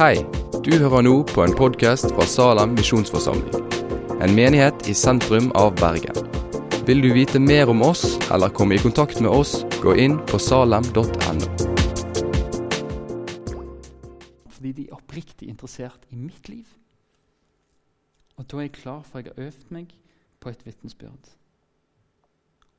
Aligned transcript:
Hei, 0.00 0.14
du 0.64 0.70
hører 0.80 1.02
nå 1.04 1.10
på 1.28 1.42
en 1.44 1.52
podkast 1.52 2.06
fra 2.14 2.24
Salem 2.24 2.70
misjonsforsamling. 2.72 3.66
En 4.24 4.32
menighet 4.32 4.86
i 4.88 4.94
sentrum 4.96 5.50
av 5.60 5.74
Bergen. 5.76 6.16
Vil 6.88 7.02
du 7.04 7.10
vite 7.12 7.36
mer 7.36 7.68
om 7.68 7.82
oss 7.84 8.14
eller 8.32 8.48
komme 8.48 8.78
i 8.78 8.80
kontakt 8.80 9.18
med 9.20 9.28
oss, 9.28 9.58
gå 9.82 9.92
inn 10.00 10.14
på 10.30 10.40
salem.no. 10.40 11.02
Fordi 14.54 14.72
de 14.78 14.86
er 14.86 14.94
oppriktig 14.96 15.50
interessert 15.52 16.06
i 16.08 16.16
mitt 16.16 16.48
liv. 16.48 16.70
Og 18.40 18.46
da 18.48 18.56
er 18.56 18.70
jeg 18.70 18.78
klar, 18.78 19.02
for 19.04 19.20
jeg 19.20 19.34
har 19.34 19.50
øvd 19.50 19.66
meg 19.76 19.92
på 20.40 20.48
et 20.48 20.64
vitnesbyrd. 20.64 21.28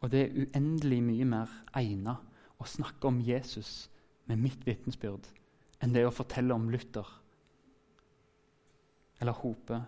Og 0.01 0.09
det 0.09 0.23
er 0.23 0.33
uendelig 0.41 1.03
mye 1.05 1.29
mer 1.35 1.53
egnet 1.83 2.57
å 2.57 2.65
snakke 2.65 3.13
om 3.13 3.21
Jesus 3.21 3.91
med 4.25 4.41
mitt 4.41 4.65
vitnesbyrd 4.65 5.29
enn 5.81 5.95
det 5.95 6.05
å 6.05 6.13
fortelle 6.13 6.55
om 6.55 6.69
Luther 6.71 7.07
eller 9.21 9.37
Hope 9.41 9.81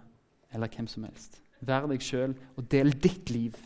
eller 0.54 0.70
hvem 0.70 0.88
som 0.88 1.06
helst. 1.08 1.40
Vær 1.64 1.88
deg 1.90 2.04
sjøl 2.04 2.36
og 2.58 2.68
del 2.72 2.94
ditt 3.02 3.32
liv. 3.34 3.58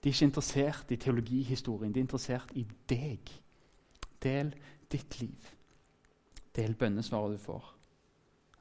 De 0.00 0.08
er 0.08 0.14
ikke 0.14 0.28
interessert 0.30 0.92
i 0.92 0.98
teologihistorien, 1.00 1.92
de 1.92 2.00
er 2.00 2.06
interessert 2.06 2.52
i 2.56 2.64
deg. 2.88 3.32
Del 4.22 4.54
ditt 4.92 5.20
liv. 5.20 5.50
Del 6.56 6.74
bønnesvaret 6.74 7.36
du 7.36 7.42
får. 7.42 7.76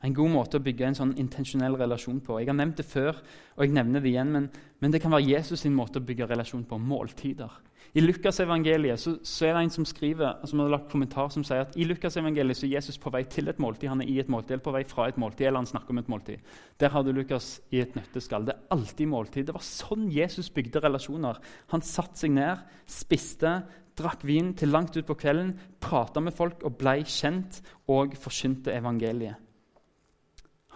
En 0.03 0.15
god 0.15 0.31
måte 0.31 0.59
å 0.59 0.63
bygge 0.63 0.85
en 0.87 0.95
sånn 0.95 1.17
intensjonell 1.19 1.75
relasjon 1.79 2.21
på. 2.23 2.37
Jeg 2.39 2.47
har 2.47 2.55
nevnt 2.55 2.77
det 2.79 2.85
før, 2.87 3.17
og 3.57 3.65
jeg 3.65 3.73
nevner 3.75 4.03
det 4.03 4.13
igjen, 4.13 4.29
men, 4.31 4.45
men 4.79 4.93
det 4.93 5.01
kan 5.03 5.11
være 5.11 5.27
Jesus 5.27 5.65
sin 5.65 5.75
måte 5.75 5.99
å 5.99 6.05
bygge 6.05 6.29
relasjon 6.29 6.63
på. 6.67 6.79
Måltider. 6.79 7.57
I 7.97 8.03
Lukasevangeliet 8.03 9.01
så, 9.01 9.15
så 9.25 9.47
er 9.47 9.55
det 9.55 9.63
en 9.63 9.71
som 9.73 9.85
skriver, 9.87 10.43
som 10.45 10.61
har 10.61 10.69
lagt 10.69 10.91
kommentar 10.91 11.31
som 11.33 11.43
sier 11.45 11.63
at 11.65 11.73
i 11.79 11.87
Lukasevangeliet 11.89 12.59
så 12.59 12.67
er 12.67 12.75
Jesus 12.75 12.99
på 13.01 13.09
vei 13.13 13.23
til 13.31 13.49
et 13.49 13.61
måltid. 13.61 13.89
Han 13.89 14.03
er 14.03 14.11
i 14.11 14.19
et 14.21 14.29
måltid, 14.29 14.55
eller 14.55 14.65
på 14.67 14.73
vei 14.75 14.83
fra 14.89 15.07
et 15.09 15.17
måltid, 15.21 15.47
eller 15.47 15.63
han 15.63 15.69
snakker 15.71 15.95
om 15.95 16.01
et 16.03 16.11
måltid. 16.11 16.45
Der 16.81 16.93
har 16.93 17.05
du 17.05 17.11
Lukas 17.15 17.55
i 17.73 17.81
et 17.81 17.97
nøtteskall. 17.97 18.45
Det 18.45 18.55
er 18.55 18.77
alltid 18.77 19.09
måltid. 19.09 19.49
Det 19.49 19.57
var 19.57 19.65
sånn 19.65 20.05
Jesus 20.13 20.51
bygde 20.53 20.83
relasjoner. 20.85 21.41
Han 21.73 21.85
satte 21.85 22.21
seg 22.21 22.35
ned, 22.37 22.61
spiste, 22.89 23.57
drakk 23.99 24.23
vin 24.27 24.53
til 24.57 24.71
langt 24.71 24.95
utpå 24.99 25.17
kvelden, 25.19 25.55
prata 25.81 26.21
med 26.23 26.37
folk 26.37 26.61
og 26.67 26.77
blei 26.79 27.01
kjent 27.09 27.63
og 27.89 28.13
forkynte 28.21 28.75
evangeliet. 28.77 29.45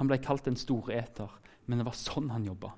Han 0.01 0.09
ble 0.09 0.17
kalt 0.17 0.49
en 0.49 0.57
storeter, 0.57 1.29
men 1.69 1.79
det 1.79 1.85
var 1.85 1.97
sånn 1.97 2.33
han 2.33 2.49
jobba. 2.49 2.73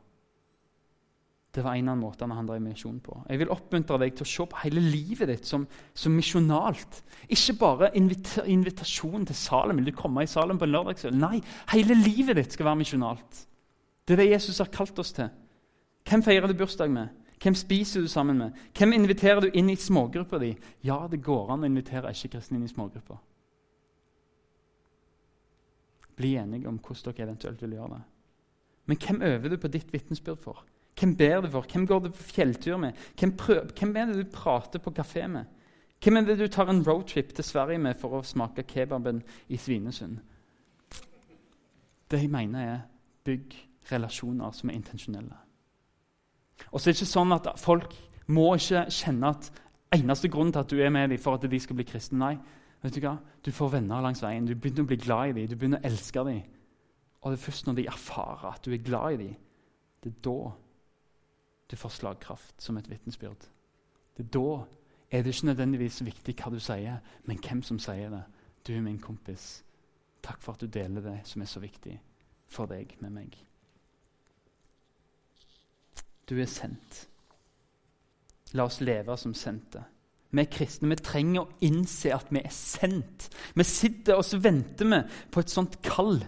Det 1.56 1.64
var 1.64 1.78
en 1.80 1.90
av 1.94 1.96
måtene 1.96 2.36
han 2.36 2.48
drev 2.50 2.60
misjon 2.60 2.98
på. 3.00 3.22
Jeg 3.32 3.40
vil 3.40 3.52
oppmuntre 3.54 4.00
deg 4.02 4.16
til 4.18 4.26
å 4.26 4.28
se 4.28 4.46
på 4.52 4.58
hele 4.66 4.82
livet 4.84 5.30
ditt 5.32 5.48
som, 5.48 5.64
som 5.96 6.12
misjonalt. 6.12 7.00
Ikke 7.32 7.56
bare 7.62 7.92
invita 7.96 8.44
invitasjon 8.52 9.24
til 9.30 9.38
Salem. 9.40 9.80
Vil 9.80 9.94
du 9.94 9.96
komme 9.96 10.26
i 10.26 10.30
Salem 10.30 10.60
på 10.60 10.68
en 10.68 10.74
lørdagskveld? 10.74 11.16
Nei, 11.22 11.40
hele 11.72 11.96
livet 11.96 12.36
ditt 12.42 12.58
skal 12.58 12.68
være 12.68 12.82
misjonalt. 12.82 13.46
Det 14.04 14.18
er 14.18 14.22
det 14.22 14.34
Jesus 14.34 14.60
har 14.60 14.74
kalt 14.74 15.00
oss 15.00 15.16
til. 15.16 15.32
Hvem 16.06 16.26
feirer 16.28 16.52
du 16.52 16.60
bursdag 16.60 16.92
med? 16.92 17.24
Hvem 17.40 17.56
spiser 17.56 18.04
du 18.04 18.12
sammen 18.12 18.38
med? 18.44 18.60
Hvem 18.76 18.94
inviterer 19.00 19.48
du 19.48 19.56
inn 19.56 19.72
i 19.72 19.80
smågruppa 19.80 20.42
di? 20.44 20.52
Ja, 20.84 21.06
det 21.08 21.24
går 21.24 21.56
an 21.56 21.64
å 21.64 21.72
invitere 21.72 22.12
ikke-kristne 22.12 22.60
inn 22.60 22.68
i 22.68 22.72
smågrupper. 22.72 23.18
Bli 26.20 26.36
enige 26.40 26.68
om 26.68 26.78
hvordan 26.84 27.16
dere 27.16 27.30
eventuelt 27.30 27.64
vil 27.64 27.80
gjøre 27.80 27.96
det. 27.96 28.06
Men 28.86 29.00
hvem 29.02 29.22
øver 29.32 29.52
du 29.52 29.58
på 29.58 29.72
ditt 29.72 29.92
vitnesbyrd 29.94 30.44
for? 30.44 30.66
Hvem 31.00 31.16
ber 31.18 31.42
du 31.42 31.50
for? 31.52 31.66
Hvem 31.72 31.88
går 31.88 32.00
du 32.00 32.10
på 32.10 32.24
fjelltur 32.24 32.78
med? 32.78 32.94
Hvem, 33.20 33.36
prøv, 33.38 33.70
hvem 33.80 33.96
er 33.98 34.06
det 34.06 34.16
du 34.16 34.32
prater 34.32 34.80
på 34.80 34.94
kafé 34.96 35.28
med? 35.28 35.46
Hvem 36.04 36.18
er 36.18 36.22
det 36.22 36.40
du 36.40 36.48
tar 36.48 36.70
en 36.70 36.84
roadtrip 36.88 37.34
til 37.36 37.44
Sverige 37.44 37.80
med 37.82 37.98
for 38.00 38.16
å 38.16 38.24
smake 38.24 38.64
kebaben 38.64 39.24
i 39.50 39.58
Svinesund? 39.58 40.20
Det 42.12 42.22
jeg 42.22 42.30
mener, 42.32 42.60
er 42.60 42.80
bygg 43.26 43.56
relasjoner 43.92 44.52
som 44.52 44.70
er 44.70 44.78
intensjonelle. 44.78 45.38
Og 46.72 46.80
så 46.80 46.90
er 46.90 46.94
det 46.94 47.02
ikke 47.02 47.12
sånn 47.12 47.36
at 47.36 47.50
Folk 47.60 47.96
må 48.32 48.54
ikke 48.56 48.86
kjenne 48.94 49.32
at 49.36 49.50
eneste 49.96 50.30
grunn 50.32 50.52
til 50.54 50.64
at 50.64 50.72
du 50.72 50.80
er 50.82 50.94
med 50.94 51.10
dem, 51.12 51.22
for 51.22 51.36
at 51.36 51.50
de 51.50 51.60
skal 51.60 51.78
bli 51.78 51.86
kristne. 51.88 52.20
Nei, 52.22 52.36
vet 52.84 52.96
Du 52.96 53.02
hva? 53.04 53.18
Du 53.46 53.52
får 53.52 53.74
venner 53.78 54.02
langs 54.02 54.24
veien. 54.24 54.48
Du 54.48 54.56
begynner 54.56 54.86
å 54.86 54.92
bli 54.92 55.00
glad 55.02 55.32
i 55.32 55.34
dem, 55.40 55.50
du 55.50 55.56
begynner 55.56 55.84
å 55.84 55.90
elske 55.90 56.24
dem. 56.26 56.44
Og 57.22 57.32
det 57.32 57.40
er 57.40 57.46
først 57.46 57.68
når 57.68 57.80
de 57.80 57.88
erfarer 57.90 58.48
at 58.54 58.66
du 58.66 58.74
er 58.74 58.86
glad 58.86 59.16
i 59.16 59.22
dem, 59.24 59.36
det 60.04 60.12
er 60.14 60.22
da 60.28 60.38
du 61.76 61.80
får 61.80 61.90
slagkraft 61.90 62.62
som 62.64 62.78
et 62.78 62.88
vitnesbyrd. 62.88 63.50
Det 64.16 64.24
er 64.24 64.30
da 64.32 64.64
er 65.12 65.24
det 65.24 65.34
ikke 65.34 65.50
nødvendigvis 65.50 66.06
viktig 66.08 66.36
hva 66.40 66.52
du 66.54 66.60
sier, 66.64 67.02
men 67.28 67.40
hvem 67.44 67.64
som 67.68 67.80
sier 67.84 68.14
det. 68.14 68.22
Du 68.64 68.72
er 68.72 68.86
min 68.86 69.00
kompis. 69.00 69.60
Takk 70.24 70.40
for 70.42 70.56
at 70.56 70.64
du 70.64 70.72
deler 70.72 71.04
det 71.04 71.18
som 71.28 71.44
er 71.44 71.50
så 71.52 71.60
viktig 71.60 71.98
for 72.48 72.72
deg 72.72 72.96
med 73.04 73.12
meg. 73.12 73.36
Du 76.30 76.40
er 76.40 76.48
sendt. 76.48 77.02
La 78.56 78.70
oss 78.70 78.80
leve 78.80 79.18
som 79.20 79.36
sendte. 79.36 79.84
Vi 80.32 80.46
er 80.46 80.52
kristne. 80.52 80.90
Vi 80.96 81.02
trenger 81.04 81.44
å 81.44 81.60
innse 81.68 82.16
at 82.16 82.32
vi 82.32 82.40
er 82.40 82.56
sendt. 82.56 83.28
Vi 83.52 83.68
sitter 83.68 84.16
og 84.16 84.24
så 84.24 84.40
venter 84.40 84.88
vi 84.96 85.04
på 85.32 85.44
et 85.44 85.52
sånt 85.52 85.82
kall. 85.84 86.24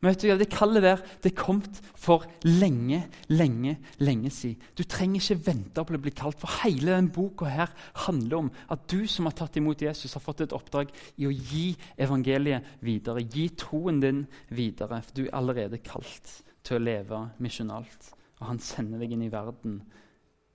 Men 0.00 0.12
vet 0.12 0.22
du, 0.22 0.38
Det 0.38 0.50
kallet 0.50 0.82
der 0.82 1.00
det 1.22 1.32
er 1.32 1.42
kommet 1.42 1.80
for 1.98 2.24
lenge, 2.44 3.08
lenge, 3.28 3.78
lenge 3.98 4.30
siden. 4.30 4.62
Du 4.78 4.84
trenger 4.84 5.20
ikke 5.20 5.46
vente 5.46 5.84
på 5.84 5.94
å 5.94 6.02
bli 6.02 6.12
kalt, 6.14 6.38
for 6.38 6.62
hele 6.62 6.92
denne 6.92 7.10
boka 7.10 7.50
her 7.50 7.72
handler 8.06 8.36
om 8.38 8.50
at 8.70 8.86
du 8.90 9.06
som 9.06 9.26
har 9.26 9.34
tatt 9.34 9.56
imot 9.58 9.82
Jesus, 9.82 10.14
har 10.14 10.22
fått 10.22 10.44
et 10.46 10.54
oppdrag 10.54 10.92
i 11.18 11.26
å 11.26 11.34
gi 11.34 11.72
evangeliet 11.98 12.78
videre. 12.80 13.26
Gi 13.26 13.48
troen 13.58 13.98
din 14.00 14.26
videre, 14.50 15.02
for 15.02 15.18
du 15.18 15.24
er 15.26 15.34
allerede 15.34 15.82
kalt 15.82 16.42
til 16.62 16.78
å 16.78 16.84
leve 16.84 17.24
misjonalt. 17.42 18.12
Og 18.38 18.46
han 18.52 18.62
sender 18.62 19.02
deg 19.02 19.16
inn 19.16 19.26
i 19.26 19.32
verden 19.32 19.80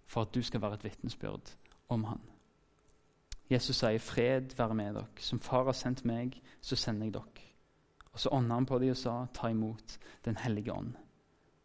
for 0.07 0.23
at 0.23 0.31
du 0.31 0.39
skal 0.45 0.63
være 0.63 0.79
et 0.79 0.87
vitnesbyrd 0.87 1.51
om 1.91 2.07
han. 2.07 2.21
Jesus 3.51 3.75
sier, 3.75 3.99
'Fred 3.99 4.55
være 4.57 4.73
med 4.73 4.95
dere. 4.95 5.05
Som 5.17 5.39
Far 5.39 5.65
har 5.65 5.73
sendt 5.73 6.05
meg, 6.05 6.41
så 6.61 6.75
sender 6.75 7.05
jeg 7.05 7.13
dere.' 7.13 7.32
Og 8.13 8.19
Så 8.19 8.29
ånda 8.29 8.53
han 8.53 8.65
på 8.65 8.79
dem 8.79 8.89
og 8.89 8.97
sa, 8.97 9.25
'Ta 9.25 9.47
imot 9.47 9.97
Den 10.25 10.37
hellige 10.37 10.73
ånd'. 10.73 10.97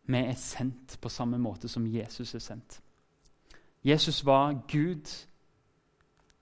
Vi 0.07 0.17
er 0.17 0.35
sendt 0.35 0.99
på 1.01 1.09
samme 1.09 1.39
måte 1.39 1.69
som 1.69 1.87
Jesus 1.87 2.35
er 2.35 2.39
sendt. 2.39 2.81
Jesus 3.85 4.25
var 4.25 4.53
Gud. 4.69 5.27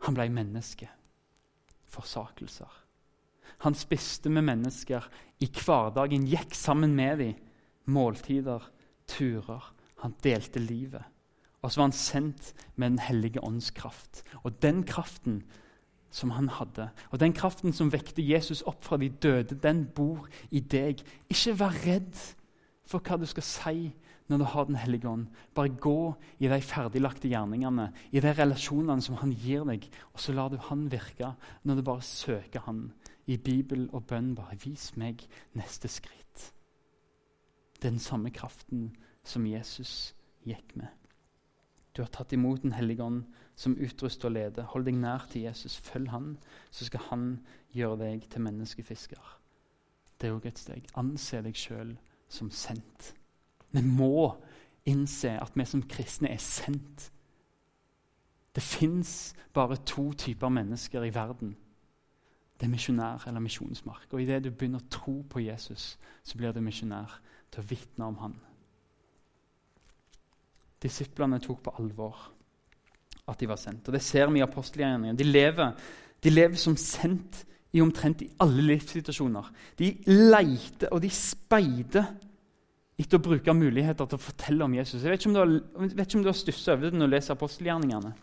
Han 0.02 0.14
ble 0.14 0.28
menneske. 0.28 0.88
Forsakelser. 1.84 2.70
Han 3.58 3.74
spiste 3.74 4.30
med 4.30 4.42
mennesker 4.42 5.08
i 5.40 5.46
hverdagen, 5.46 6.26
gikk 6.26 6.54
sammen 6.54 6.94
med 6.94 7.18
dem. 7.18 7.34
Måltider, 7.84 8.70
turer. 9.06 9.74
Han 10.02 10.14
delte 10.22 10.60
livet. 10.60 11.04
Og 11.62 11.72
så 11.72 11.80
var 11.80 11.88
han 11.88 11.92
sendt 11.92 12.54
med 12.76 12.90
Den 12.90 12.98
hellige 12.98 13.44
ånds 13.44 13.70
kraft. 13.70 14.22
Og 14.44 14.62
den 14.62 14.84
kraften 14.84 15.42
som 16.10 16.32
han 16.36 16.48
hadde, 16.48 16.88
og 17.10 17.20
den 17.20 17.34
kraften 17.36 17.74
som 17.76 17.90
vekte 17.92 18.24
Jesus 18.24 18.62
opp 18.66 18.84
fra 18.84 18.96
de 19.00 19.08
døde, 19.10 19.58
den 19.62 19.86
bor 19.94 20.28
i 20.50 20.60
deg. 20.60 21.02
Ikke 21.28 21.56
vær 21.58 21.76
redd 21.84 22.20
for 22.86 23.02
hva 23.02 23.18
du 23.20 23.26
skal 23.28 23.46
si 23.46 23.78
når 24.26 24.38
du 24.38 24.44
har 24.50 24.64
Den 24.66 24.76
hellige 24.76 25.08
ånd. 25.08 25.26
Bare 25.54 25.68
gå 25.68 26.14
i 26.38 26.48
de 26.48 26.60
ferdiglagte 26.60 27.28
gjerningene, 27.30 27.92
i 28.10 28.20
de 28.20 28.32
relasjonene 28.34 29.02
som 29.02 29.18
han 29.20 29.32
gir 29.32 29.64
deg, 29.68 29.86
og 30.12 30.20
så 30.20 30.34
lar 30.34 30.50
du 30.50 30.58
han 30.68 30.88
virke 30.90 31.34
når 31.62 31.76
du 31.78 31.82
bare 31.86 32.02
søker 32.02 32.64
han 32.66 32.88
i 33.26 33.36
Bibel 33.36 33.88
og 33.92 34.06
bønn. 34.10 34.34
Bare 34.34 34.58
vis 34.64 34.96
meg 34.96 35.22
neste 35.54 35.88
skritt. 35.88 36.50
Den 37.82 37.98
samme 38.02 38.32
kraften 38.34 38.96
som 39.22 39.46
Jesus 39.46 40.14
gikk 40.46 40.74
med. 40.74 40.90
Du 41.94 42.02
har 42.02 42.10
tatt 42.12 42.32
imot 42.32 42.62
Den 42.62 42.74
hellige 42.76 43.02
ånd 43.02 43.24
som 43.56 43.76
utruster 43.80 44.28
og 44.28 44.32
leder. 44.36 44.68
Hold 44.72 44.86
deg 44.86 44.98
nær 45.00 45.26
til 45.30 45.46
Jesus. 45.46 45.78
Følg 45.80 46.10
han, 46.12 46.36
så 46.70 46.84
skal 46.84 47.00
han 47.10 47.26
gjøre 47.74 47.98
deg 48.04 48.28
til 48.30 48.44
menneskefisker. 48.44 49.32
Det 50.20 50.28
er 50.28 50.36
òg 50.36 50.48
et 50.48 50.60
steg. 50.60 50.88
Anse 50.96 51.42
deg 51.44 51.56
sjøl 51.56 51.96
som 52.28 52.50
sendt. 52.50 53.12
Vi 53.72 53.82
må 53.84 54.36
innse 54.86 55.34
at 55.40 55.56
vi 55.56 55.64
som 55.68 55.84
kristne 55.88 56.30
er 56.32 56.40
sendt. 56.42 57.10
Det 58.56 58.62
fins 58.64 59.34
bare 59.52 59.76
to 59.76 60.12
typer 60.12 60.48
mennesker 60.48 61.04
i 61.04 61.14
verden. 61.14 61.56
Det 62.56 62.64
er 62.64 62.72
misjonær 62.72 63.26
eller 63.28 63.40
misjonsmark. 63.44 64.08
Og 64.12 64.22
Idet 64.22 64.44
du 64.44 64.50
begynner 64.50 64.80
å 64.80 64.90
tro 64.90 65.18
på 65.28 65.44
Jesus, 65.44 65.98
så 66.24 66.38
blir 66.38 66.52
du 66.56 66.62
misjonær 66.64 67.18
til 67.52 67.60
å 67.60 67.68
vitne 67.68 68.08
om 68.08 68.20
han 68.22 68.38
disiplene 70.86 71.40
tok 71.42 71.62
på 71.66 71.74
alvor 71.80 72.30
at 73.26 73.40
de 73.40 73.48
var 73.50 73.58
sendt. 73.60 73.88
Og 73.88 73.96
Det 73.96 74.02
ser 74.02 74.30
vi 74.30 74.40
i 74.40 74.46
apostelgjerningene. 74.46 75.18
De 75.18 75.26
lever, 75.26 75.72
de 76.22 76.30
lever 76.30 76.60
som 76.60 76.76
sendt 76.76 77.44
i 77.76 77.82
omtrent 77.82 78.22
i 78.22 78.30
alle 78.40 78.62
livssituasjoner. 78.70 79.50
De 79.76 79.90
leiter 80.08 80.92
og 80.92 81.02
de 81.02 81.10
speider 81.12 82.06
etter 82.96 83.18
å 83.18 83.24
bruke 83.26 83.52
muligheter 83.52 84.08
til 84.08 84.16
å 84.16 84.22
fortelle 84.22 84.64
om 84.64 84.76
Jesus. 84.78 85.02
Jeg 85.02 85.12
vet 85.12 85.20
ikke 85.20 85.32
om 85.32 85.34
du 85.36 85.42
har, 85.42 85.90
vet 85.98 86.14
har 86.24 86.38
stussa 86.38 86.72
over 86.72 86.88
det 86.88 86.96
når 86.96 87.10
du 87.10 87.12
leser 87.12 87.36
apostelgjerningene. 87.36 88.14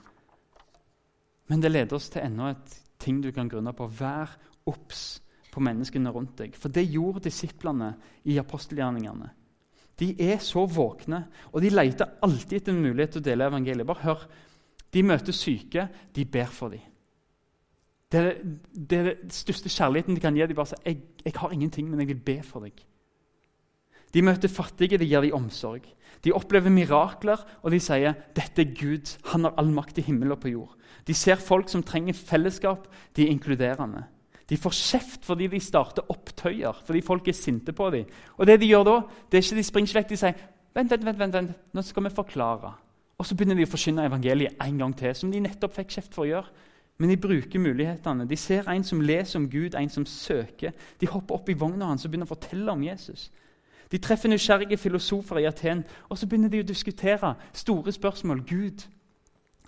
Men 1.51 1.61
det 1.61 1.71
leder 1.71 1.99
oss 1.99 2.09
til 2.09 2.23
enda 2.23 2.53
et 2.53 2.79
ting 3.03 3.19
du 3.21 3.29
kan 3.35 3.51
grunne 3.51 3.75
på. 3.75 3.85
Vær 3.99 4.31
obs 4.71 5.03
på 5.53 5.61
menneskene 5.61 6.11
rundt 6.13 6.39
deg. 6.39 6.55
For 6.57 6.73
det 6.73 6.87
gjorde 6.87 7.27
disiplene 7.27 7.91
i 8.25 8.39
apostelgjerningene. 8.41 9.29
De 10.01 10.09
er 10.25 10.39
så 10.41 10.63
våkne, 10.65 11.19
og 11.51 11.61
de 11.61 11.69
leter 11.69 12.15
alltid 12.25 12.57
etter 12.57 12.73
en 12.73 12.81
mulighet 12.81 13.13
til 13.13 13.21
å 13.21 13.27
dele 13.27 13.51
evangeliet. 13.51 13.85
Bare 13.85 14.07
hør. 14.07 14.25
De 14.93 15.03
møter 15.03 15.33
syke, 15.33 15.87
de 16.15 16.25
ber 16.25 16.51
for 16.51 16.69
dem. 16.69 16.79
Det 18.13 18.21
er, 18.21 18.33
den 18.89 19.29
største 19.33 19.69
kjærligheten 19.69 20.15
de 20.15 20.21
kan 20.21 20.35
gi. 20.37 20.45
De 20.45 20.53
bare 20.53 20.69
sier 20.69 20.81
jeg, 20.85 20.97
'Jeg 21.25 21.33
har 21.35 21.51
ingenting, 21.51 21.89
men 21.89 21.99
jeg 21.99 22.07
vil 22.07 22.19
be 22.19 22.43
for 22.43 22.59
deg'. 22.59 22.85
De 24.13 24.21
møter 24.21 24.47
fattige, 24.47 24.97
de 24.97 25.07
gir 25.07 25.21
dem 25.21 25.33
omsorg. 25.33 25.81
De 26.23 26.31
opplever 26.31 26.69
mirakler, 26.69 27.37
og 27.63 27.71
de 27.71 27.79
sier 27.79 28.13
'Dette 28.35 28.61
er 28.61 28.75
Gud. 28.79 29.17
Han 29.31 29.43
har 29.43 29.53
all 29.57 29.71
makt 29.71 29.97
i 29.97 30.01
himmel 30.01 30.31
og 30.31 30.39
på 30.39 30.47
jord'. 30.47 30.77
De 31.07 31.13
ser 31.13 31.35
folk 31.35 31.69
som 31.69 31.83
trenger 31.83 32.13
fellesskap. 32.13 32.87
De 33.15 33.23
er 33.23 33.31
inkluderende. 33.31 34.03
De 34.49 34.57
får 34.57 34.71
kjeft 34.71 35.25
fordi 35.25 35.47
de 35.47 35.59
starter 35.59 36.09
opptøyer, 36.09 36.81
fordi 36.85 37.01
folk 37.01 37.27
er 37.27 37.33
sinte 37.33 37.73
på 37.73 37.89
dem. 37.89 38.05
Og 38.37 38.47
det 38.47 38.59
De 38.59 38.67
gjør 38.67 38.83
da, 38.83 39.01
det 39.31 39.37
er 39.37 39.41
ikke 39.41 39.55
de 39.55 39.63
springer 39.63 39.87
ikke 39.87 39.99
vekk, 39.99 40.09
de 40.09 40.17
sier 40.17 40.33
vent, 40.75 40.91
vent, 40.91 41.05
vent, 41.05 41.19
vent, 41.19 41.33
vent, 41.33 41.53
nå 41.73 41.81
skal 41.81 42.03
vi 42.03 42.09
forklare. 42.09 42.73
Og 43.23 43.27
så 43.27 43.37
begynner 43.39 43.55
de 43.55 43.63
å 43.63 43.71
forkynne 43.71 44.03
evangeliet 44.03 44.57
en 44.59 44.79
gang 44.81 44.93
til, 44.99 45.13
som 45.15 45.29
de 45.31 45.39
nettopp 45.39 45.77
fikk 45.77 45.93
kjeft 45.95 46.11
for 46.11 46.25
å 46.25 46.27
gjøre. 46.27 46.65
Men 46.99 47.13
de 47.13 47.15
bruker 47.23 47.61
mulighetene. 47.63 48.25
De 48.27 48.35
ser 48.35 48.67
en 48.67 48.83
som 48.83 48.99
leser 48.99 49.39
om 49.39 49.45
Gud, 49.47 49.77
en 49.79 49.91
som 49.93 50.03
søker. 50.03 50.73
De 50.99 51.07
hopper 51.07 51.37
opp 51.37 51.47
i 51.47 51.55
vogna 51.55 51.87
hans 51.87 52.03
og 52.03 52.11
begynner 52.11 52.27
å 52.27 52.33
fortelle 52.33 52.75
om 52.75 52.83
Jesus. 52.83 53.29
De 53.87 54.01
treffer 54.03 54.27
nysgjerrige 54.27 54.75
filosofer 54.75 55.39
i 55.39 55.47
Aten, 55.47 55.85
og 56.11 56.19
så 56.19 56.27
begynner 56.27 56.51
de 56.51 56.65
å 56.65 56.67
diskutere 56.67 57.31
store 57.55 57.95
spørsmål. 57.95 58.43
Gud 58.43 58.83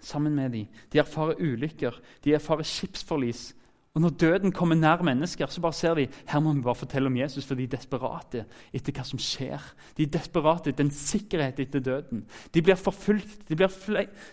sammen 0.04 0.36
med 0.36 0.52
dem. 0.52 0.68
De 0.92 1.00
erfarer 1.00 1.40
ulykker, 1.40 1.96
de 2.28 2.36
erfarer 2.36 2.68
skipsforlis. 2.68 3.54
Og 3.95 4.01
Når 4.03 4.09
døden 4.19 4.51
kommer 4.51 4.75
nær 4.75 5.03
mennesker, 5.07 5.47
så 5.47 5.62
bare 5.63 5.74
ser 5.74 5.94
de 5.95 6.07
her 6.27 6.39
må 6.44 6.53
vi 6.53 6.62
bare 6.62 6.75
fortelle 6.75 7.07
om 7.07 7.18
Jesus, 7.18 7.45
for 7.47 7.56
de 7.56 7.63
er 7.63 7.71
desperate 7.71 8.44
etter 8.75 8.92
hva 8.92 9.06
som 9.07 9.21
skjer. 9.21 9.62
De 9.95 10.03
er 10.03 10.12
desperate 10.12 10.69
etter 10.69 10.83
en 10.83 10.92
sikkerhet 10.92 11.62
etter 11.63 11.80
døden. 11.80 12.25
De 12.51 12.62
blir 12.62 12.75
forfulgt. 12.75 13.47
De 13.47 13.56
blir, 13.56 13.71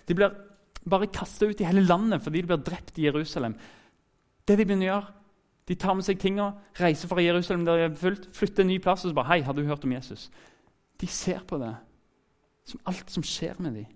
de 0.09 0.17
blir 0.19 0.35
bare 0.83 1.07
kasta 1.15 1.47
ut 1.47 1.63
i 1.63 1.69
hele 1.69 1.87
landet 1.87 2.25
fordi 2.25 2.43
de 2.43 2.51
blir 2.51 2.65
drept 2.67 2.99
i 2.99 3.07
Jerusalem. 3.07 3.55
Det 4.43 4.59
De 4.59 4.67
begynner 4.67 4.89
å 4.89 4.91
gjøre, 4.91 5.15
de 5.71 5.79
tar 5.79 5.95
med 5.95 6.05
seg 6.05 6.19
tinga, 6.19 6.49
reiser 6.75 7.09
fra 7.09 7.23
Jerusalem 7.23 7.65
der 7.65 7.79
de 7.79 7.87
er 7.87 7.95
fulgt, 7.95 8.27
flytter 8.35 8.65
en 8.65 8.73
ny 8.73 8.81
plass 8.83 9.05
og 9.05 9.13
så 9.13 9.15
bare 9.15 9.31
Hei, 9.31 9.41
har 9.47 9.55
du 9.55 9.63
hørt 9.63 9.85
om 9.87 9.95
Jesus? 9.95 10.27
De 10.99 11.07
ser 11.07 11.47
på 11.47 11.61
det 11.63 11.77
som 12.67 12.83
alt 12.91 13.11
som 13.11 13.23
skjer 13.23 13.63
med 13.63 13.79
dem. 13.79 13.87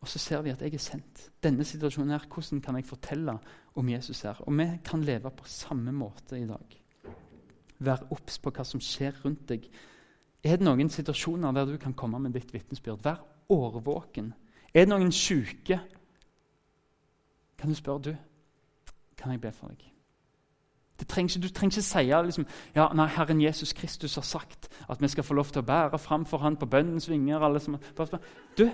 Og 0.00 0.08
så 0.08 0.18
ser 0.18 0.42
de 0.42 0.52
at 0.52 0.62
jeg 0.64 0.74
er 0.74 0.82
sendt. 0.82 1.26
Denne 1.42 1.64
situasjonen 1.64 2.10
her, 2.10 2.26
Hvordan 2.28 2.60
kan 2.60 2.76
jeg 2.76 2.84
fortelle 2.84 3.38
om 3.74 3.88
Jesus 3.88 4.22
her? 4.22 4.40
Og 4.40 4.58
vi 4.58 4.68
kan 4.84 5.04
leve 5.04 5.30
på 5.30 5.44
samme 5.44 5.92
måte 5.92 6.38
i 6.40 6.46
dag. 6.46 6.82
Vær 7.78 8.06
obs 8.10 8.38
på 8.38 8.50
hva 8.50 8.64
som 8.64 8.80
skjer 8.80 9.20
rundt 9.24 9.48
deg. 9.48 9.68
Er 10.44 10.56
det 10.56 10.64
noen 10.64 10.88
situasjoner 10.88 11.52
der 11.52 11.64
du 11.64 11.76
kan 11.78 11.94
komme 11.94 12.18
med 12.18 12.32
ditt 12.32 12.52
vitnesbyrd? 12.52 13.04
Vær 13.04 13.20
årvåken. 13.48 14.32
Er 14.74 14.86
det 14.86 14.88
noen 14.88 15.12
syke? 15.12 15.80
Kan 17.58 17.70
du 17.70 17.74
spørre 17.76 18.00
du, 18.00 18.14
kan 19.16 19.32
jeg 19.32 19.40
be 19.40 19.52
for 19.52 19.68
deg? 19.68 19.86
Trenger, 21.08 21.40
du 21.40 21.48
trenger 21.48 21.78
ikke 21.78 21.82
si 21.82 22.02
liksom, 22.26 22.46
ja, 22.76 22.90
nei, 22.92 23.06
Herren 23.08 23.40
Jesus 23.40 23.72
Kristus 23.72 24.14
har 24.14 24.22
sagt 24.22 24.68
at 24.88 25.00
vi 25.00 25.08
skal 25.08 25.24
få 25.24 25.34
lov 25.34 25.48
til 25.48 25.62
å 25.62 25.66
bære 25.66 25.98
fram 25.98 26.26
for 26.28 26.38
Han 26.44 26.58
på 26.60 26.68
bønnens 26.68 27.08
vinger. 27.08 27.40
Alle 27.40 27.60
som, 27.60 27.78
du, 28.58 28.66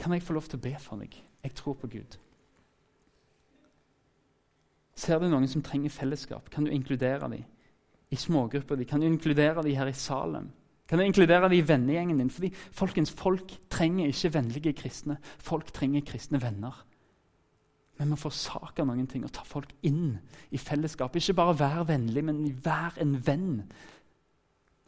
kan 0.00 0.16
jeg 0.16 0.24
få 0.24 0.34
lov 0.36 0.48
til 0.48 0.58
å 0.58 0.64
be 0.64 0.74
for 0.80 1.00
deg? 1.00 1.14
Jeg 1.44 1.56
tror 1.56 1.76
på 1.78 1.88
Gud. 1.92 2.16
Ser 4.96 5.20
du 5.20 5.28
noen 5.28 5.48
som 5.48 5.62
trenger 5.64 5.92
fellesskap, 5.92 6.50
kan 6.52 6.66
du 6.66 6.72
inkludere 6.72 7.28
dem 7.28 7.44
i 8.10 8.16
smågrupper. 8.16 8.84
Kan 8.84 9.00
du 9.00 9.06
inkludere 9.06 9.62
dem 9.62 9.76
her 9.76 9.86
i 9.86 9.92
Salem? 9.92 10.50
Kan 10.88 10.98
du 10.98 11.04
inkludere 11.04 11.48
dem 11.48 11.52
i 11.52 11.68
vennegjengen 11.68 12.18
din? 12.18 12.30
Fordi 12.30 12.52
folkens, 12.72 13.10
Folk 13.10 13.54
trenger 13.70 14.06
ikke 14.06 14.34
vennlige 14.34 14.72
kristne. 14.72 15.16
Folk 15.38 15.72
trenger 15.72 16.00
kristne 16.00 16.42
venner. 16.42 16.84
Men 17.98 18.10
vi 18.10 18.16
forsaker 18.16 18.60
forsake 18.66 18.84
noen 18.84 19.06
ting 19.06 19.24
og 19.24 19.32
tar 19.32 19.44
folk 19.44 19.70
inn 19.82 20.18
i 20.50 20.58
fellesskap. 20.58 21.16
Ikke 21.16 21.34
bare 21.34 21.58
vær 21.58 21.84
vennlig, 21.84 22.24
men 22.24 22.56
vær 22.64 22.96
en 23.00 23.26
venn. 23.26 23.62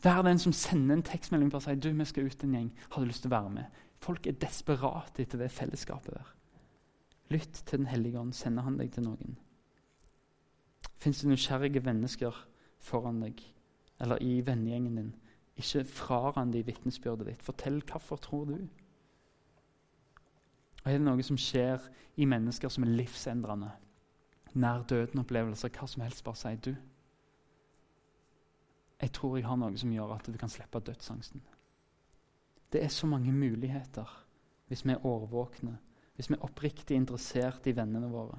Vær 0.02 0.22
den 0.22 0.38
som 0.38 0.52
sender 0.52 0.96
en 0.96 1.02
tekstmelding 1.02 1.54
og 1.54 1.62
sier 1.62 1.76
du, 1.76 1.92
vi 1.92 2.04
skal 2.04 2.26
ut 2.26 2.44
en 2.44 2.54
gjeng. 2.54 2.72
Har 2.90 3.02
du 3.02 3.06
lyst 3.06 3.22
til 3.22 3.30
å 3.30 3.36
være 3.36 3.50
med? 3.50 3.82
Folk 4.02 4.26
er 4.26 4.38
desperate 4.42 5.22
etter 5.22 5.38
det 5.38 5.50
fellesskapet 5.54 6.14
der. 6.16 6.34
Lytt 7.30 7.62
til 7.66 7.78
Den 7.78 7.86
hellige 7.86 8.18
ånd. 8.20 8.32
Sender 8.34 8.66
han 8.66 8.78
deg 8.78 8.92
til 8.92 9.06
noen? 9.06 9.36
Fins 10.98 11.20
det 11.22 11.30
nysgjerrige 11.30 11.80
mennesker 11.80 12.36
foran 12.82 13.22
deg 13.22 13.40
eller 14.02 14.18
i 14.22 14.40
vennegjengen 14.46 14.98
din? 14.98 15.12
Ikke 15.56 15.84
fraran 15.84 16.52
de 16.52 16.64
vitnesbyrdet 16.66 17.26
ditt. 17.26 17.42
Fortell 17.42 17.82
hvorfor 17.86 18.16
tror 18.16 18.44
du. 18.44 18.56
Og 20.84 20.90
Er 20.90 20.98
det 20.98 21.06
noe 21.06 21.22
som 21.22 21.38
skjer 21.38 21.80
i 22.16 22.26
mennesker 22.26 22.68
som 22.68 22.84
er 22.84 22.96
livsendrende? 22.98 23.70
Nær 24.54 24.82
døden-opplevelser, 24.82 25.70
hva 25.72 25.86
som 25.86 26.02
helst, 26.02 26.24
bare 26.24 26.36
si 26.36 26.56
du. 26.56 26.74
Jeg 29.00 29.12
tror 29.12 29.36
jeg 29.36 29.46
har 29.46 29.56
noe 29.56 29.78
som 29.78 29.92
gjør 29.92 30.16
at 30.18 30.26
du 30.26 30.36
kan 30.38 30.50
slippe 30.50 30.80
dødsangsten. 30.80 31.42
Det 32.72 32.82
er 32.82 32.92
så 32.92 33.06
mange 33.06 33.32
muligheter 33.32 34.18
hvis 34.68 34.86
vi 34.86 34.94
er 34.94 35.06
årvåkne, 35.06 35.74
hvis 36.16 36.30
vi 36.30 36.38
er 36.38 36.44
oppriktig 36.46 36.96
interessert 36.96 37.66
i 37.68 37.74
vennene 37.76 38.08
våre. 38.08 38.38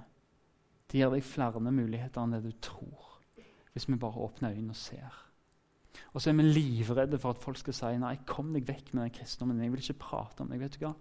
De 0.89 0.97
gir 0.97 1.12
deg 1.13 1.25
flere 1.25 1.62
muligheter 1.62 2.24
enn 2.24 2.33
det 2.33 2.41
du 2.45 2.53
tror, 2.63 3.19
hvis 3.74 3.85
vi 3.89 4.00
bare 4.01 4.24
åpner 4.25 4.56
øynene 4.56 4.74
og 4.74 4.80
ser. 4.80 5.19
Og 6.13 6.21
så 6.21 6.31
er 6.31 6.38
vi 6.39 6.47
livredde 6.47 7.19
for 7.21 7.33
at 7.33 7.41
folk 7.41 7.59
skal 7.62 7.75
si 7.77 7.91
nei, 8.01 8.15
kom 8.25 8.50
deg 8.53 8.65
vekk 8.65 8.94
med 8.94 9.03
den 9.03 9.13
kristendommen. 9.13 9.62
Jeg 9.62 9.74
vil 9.74 9.83
ikke 9.83 10.06
prate 10.07 10.41
om 10.41 10.50
det. 10.50 10.62
Vet 10.62 10.77
du 10.77 10.85
hva? 10.88 10.94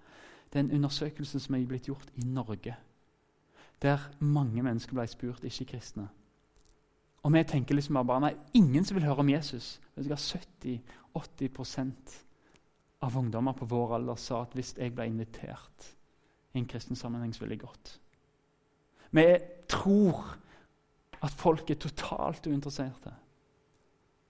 Det 0.53 0.59
er 0.59 0.65
en 0.67 0.75
undersøkelse 0.77 1.41
som 1.41 1.57
er 1.57 1.69
blitt 1.69 1.89
gjort 1.89 2.11
i 2.21 2.27
Norge, 2.29 2.75
der 3.81 3.99
mange 4.21 4.63
mennesker 4.63 4.95
ble 4.95 5.07
spurt, 5.09 5.45
ikke 5.49 5.71
kristne. 5.73 6.11
Og 7.23 7.33
vi 7.33 7.45
tenker 7.49 7.79
liksom 7.79 7.97
bare 8.03 8.21
nei, 8.27 8.35
ingen 8.59 8.85
som 8.85 8.99
vil 8.99 9.09
høre 9.09 9.25
om 9.25 9.33
Jesus. 9.33 9.79
Vet 9.97 10.05
du 10.05 10.13
hva? 10.13 10.21
70-80 10.21 12.21
av 13.03 13.17
ungdommer 13.19 13.57
på 13.59 13.67
vår 13.67 13.97
alder 13.99 14.19
sa 14.21 14.45
at 14.45 14.55
hvis 14.57 14.75
jeg 14.79 14.95
ble 14.95 15.09
invitert 15.11 15.89
i 16.53 16.61
en 16.61 16.69
kristen 16.69 16.99
sammenheng, 16.99 17.33
så 17.35 17.43
ville 17.43 17.57
jeg 17.57 17.65
gått. 17.65 17.97
Vi 19.13 19.27
tror 19.69 20.37
at 21.23 21.35
folk 21.39 21.71
er 21.71 21.81
totalt 21.81 22.47
uinteresserte. 22.47 23.15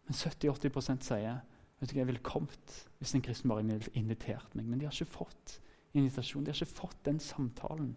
Men 0.07 0.19
70-80 0.19 1.05
sier 1.05 1.43
vet 1.81 1.91
du, 1.91 1.99
jeg 1.99 2.09
ville 2.09 2.23
kommet 2.25 2.79
hvis 2.99 3.14
en 3.17 3.25
kristen 3.25 3.50
bare 3.50 3.64
inviterte 3.99 4.57
meg. 4.59 4.67
Men 4.67 4.81
de 4.81 4.88
har 4.88 4.95
ikke 4.95 5.19
fått 5.19 5.59
invitasjon. 5.93 6.45
De 6.45 6.52
har 6.52 6.59
ikke 6.59 6.81
fått 6.81 7.05
den 7.07 7.21
samtalen. 7.21 7.93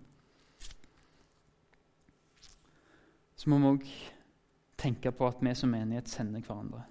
Så 3.35 3.51
må 3.51 3.59
vi 3.61 3.71
òg 3.71 3.87
tenke 4.79 5.11
på 5.15 5.27
at 5.27 5.41
vi 5.43 5.53
som 5.57 5.71
menighet 5.71 6.09
sender 6.09 6.43
hverandre. 6.43 6.85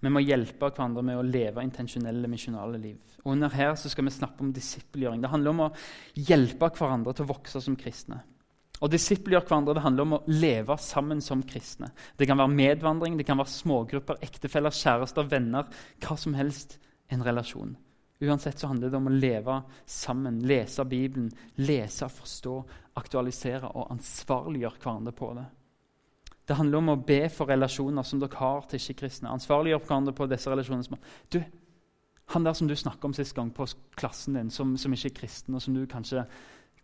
Vi 0.00 0.12
må 0.12 0.22
hjelpe 0.24 0.70
hverandre 0.70 1.04
med 1.04 1.20
å 1.20 1.24
leve 1.26 1.64
intensjonelle 1.64 2.28
misjonale 2.30 2.80
liv. 2.80 2.98
Og 3.24 3.34
under 3.34 3.52
her 3.52 3.74
så 3.76 3.90
skal 3.92 4.06
vi 4.06 4.14
snakke 4.14 4.44
om 4.44 4.52
disippelgjøring. 4.56 5.20
Det 5.20 5.32
handler 5.32 5.54
om 5.54 5.64
å 5.66 5.72
hjelpe 6.16 6.70
hverandre 6.78 7.14
til 7.16 7.26
å 7.26 7.32
vokse 7.34 7.60
som 7.60 7.76
kristne. 7.78 8.22
Og 8.80 8.88
disippelgjøre 8.94 9.44
hverandre 9.44 9.76
det 9.76 9.84
handler 9.84 10.06
om 10.06 10.16
å 10.16 10.22
leve 10.32 10.76
sammen 10.80 11.20
som 11.20 11.44
kristne. 11.44 11.90
Det 12.16 12.28
kan 12.28 12.40
være 12.40 12.54
medvandring, 12.54 13.18
det 13.20 13.28
kan 13.28 13.38
være 13.40 13.52
smågrupper, 13.52 14.22
ektefeller, 14.24 14.72
kjærester, 14.72 15.28
venner. 15.28 15.68
Hva 16.00 16.16
som 16.16 16.36
helst 16.38 16.78
en 17.12 17.24
relasjon. 17.26 17.76
Uansett 18.20 18.60
så 18.60 18.68
handler 18.68 18.90
det 18.92 18.98
om 18.98 19.08
å 19.08 19.14
leve 19.14 19.62
sammen, 19.88 20.42
lese 20.48 20.84
Bibelen, 20.88 21.30
lese, 21.60 22.08
forstå, 22.12 22.56
aktualisere 23.00 23.70
og 23.72 23.92
ansvarliggjøre 23.94 24.80
hverandre 24.80 25.14
på 25.16 25.32
det. 25.38 25.46
Det 26.48 26.56
handler 26.58 26.80
om 26.80 26.92
å 26.94 27.00
be 27.06 27.22
for 27.32 27.50
relasjoner 27.50 28.06
som 28.06 28.20
dere 28.22 28.38
har 28.40 28.64
til 28.70 28.80
ikke-kristne. 28.80 29.30
Ansvarliggjør 29.30 29.84
hverandre 29.84 30.14
på 30.16 30.26
disse 30.30 30.50
relasjonene. 30.50 30.98
Du, 31.30 31.38
han 32.34 32.46
der 32.46 32.56
som 32.58 32.68
du 32.70 32.74
snakka 32.78 33.06
om 33.06 33.14
sist 33.14 33.36
gang 33.36 33.52
på 33.54 33.68
klassen 33.98 34.38
din, 34.38 34.50
som, 34.54 34.76
som 34.80 34.94
ikke 34.94 35.12
er 35.12 35.18
kristen, 35.20 35.54
og 35.54 35.62
som 35.62 35.76
du 35.76 35.84
kanskje 35.90 36.24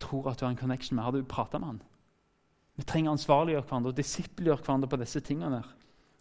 tror 0.02 0.30
at 0.30 0.38
du 0.38 0.46
har 0.46 0.52
en 0.52 0.60
connection 0.60 0.98
med, 0.98 1.04
har 1.06 1.16
du 1.16 1.24
prata 1.26 1.58
med 1.58 1.74
han? 1.74 1.82
Vi 2.76 2.84
trenger 2.84 3.14
ansvarliggjøre 3.14 3.64
hverandre 3.64 3.94
og 3.94 3.98
disippelgjøre 3.98 4.62
hverandre 4.62 4.90
på 4.92 5.00
disse 5.00 5.22
tingene. 5.24 5.62
der. 5.62 5.68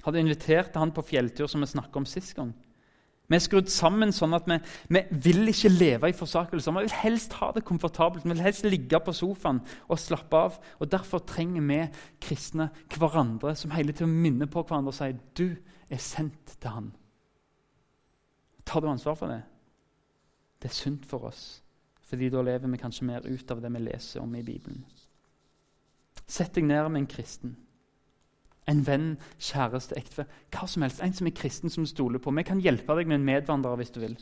Har 0.05 0.13
du 0.13 0.19
invitert 0.19 0.75
han 0.79 0.93
på 0.95 1.03
fjelltur, 1.03 1.47
som 1.51 1.61
vi 1.61 1.67
snakka 1.67 1.99
om 1.99 2.05
sist 2.05 2.35
gang? 2.37 2.53
Vi 3.25 3.37
er 3.37 3.41
skrudd 3.41 3.71
sammen 3.73 4.11
sånn 4.13 4.35
at 4.37 4.45
vi, 4.49 4.57
vi, 4.93 5.01
vil 5.25 5.49
ikke 5.49 5.71
leve 5.73 6.11
i 6.11 6.17
forsakelse. 6.17 6.73
Vi 6.75 6.83
vil 6.85 6.97
helst 7.01 7.33
ha 7.39 7.49
det 7.55 7.65
komfortabelt, 7.65 8.25
vi 8.25 8.35
vil 8.35 8.43
helst 8.45 8.67
ligge 8.67 8.99
på 9.01 9.15
sofaen 9.17 9.63
og 9.89 10.01
slappe 10.01 10.41
av. 10.47 10.59
Og 10.77 10.91
Derfor 10.91 11.23
trenger 11.25 11.65
vi 11.65 11.79
kristne 12.21 12.69
hverandre 12.93 13.55
som 13.57 13.73
hele 13.73 13.95
tiden 13.95 14.13
minner 14.21 14.49
på 14.51 14.61
hverandre 14.61 14.93
og 14.93 14.99
sier 14.99 15.17
du 15.37 15.57
er 15.89 16.01
sendt 16.01 16.57
til 16.59 16.73
han. 16.75 16.93
Tar 18.65 18.81
du 18.81 18.89
ansvar 18.89 19.17
for 19.17 19.33
det? 19.33 19.41
Det 20.61 20.69
er 20.69 20.77
sunt 20.77 21.05
for 21.05 21.27
oss, 21.29 21.61
fordi 22.05 22.29
da 22.33 22.41
lever 22.45 22.69
vi 22.71 22.81
kanskje 22.81 23.05
mer 23.05 23.25
ut 23.25 23.51
av 23.53 23.61
det 23.61 23.69
vi 23.73 23.83
leser 23.85 24.21
om 24.23 24.37
i 24.37 24.45
Bibelen. 24.45 24.85
Sett 26.25 26.55
deg 26.57 26.65
ned 26.65 26.89
med 26.89 27.03
en 27.03 27.09
kristen. 27.09 27.53
En 28.71 28.81
venn, 28.87 29.13
kjæreste, 29.37 29.97
ektefelle. 29.99 30.43
Hva 30.53 30.67
som 30.67 30.85
helst. 30.85 31.01
En 31.05 31.13
som 31.13 31.27
er 31.29 31.35
kristen, 31.37 31.69
som 31.69 31.85
stoler 31.85 32.21
på. 32.21 32.33
Vi 32.33 32.45
kan 32.47 32.61
hjelpe 32.63 32.97
deg 32.97 33.09
med 33.09 33.19
en 33.19 33.27
medvandrer 33.27 33.77
hvis 33.77 33.93
du 33.93 33.99
vil. 34.01 34.17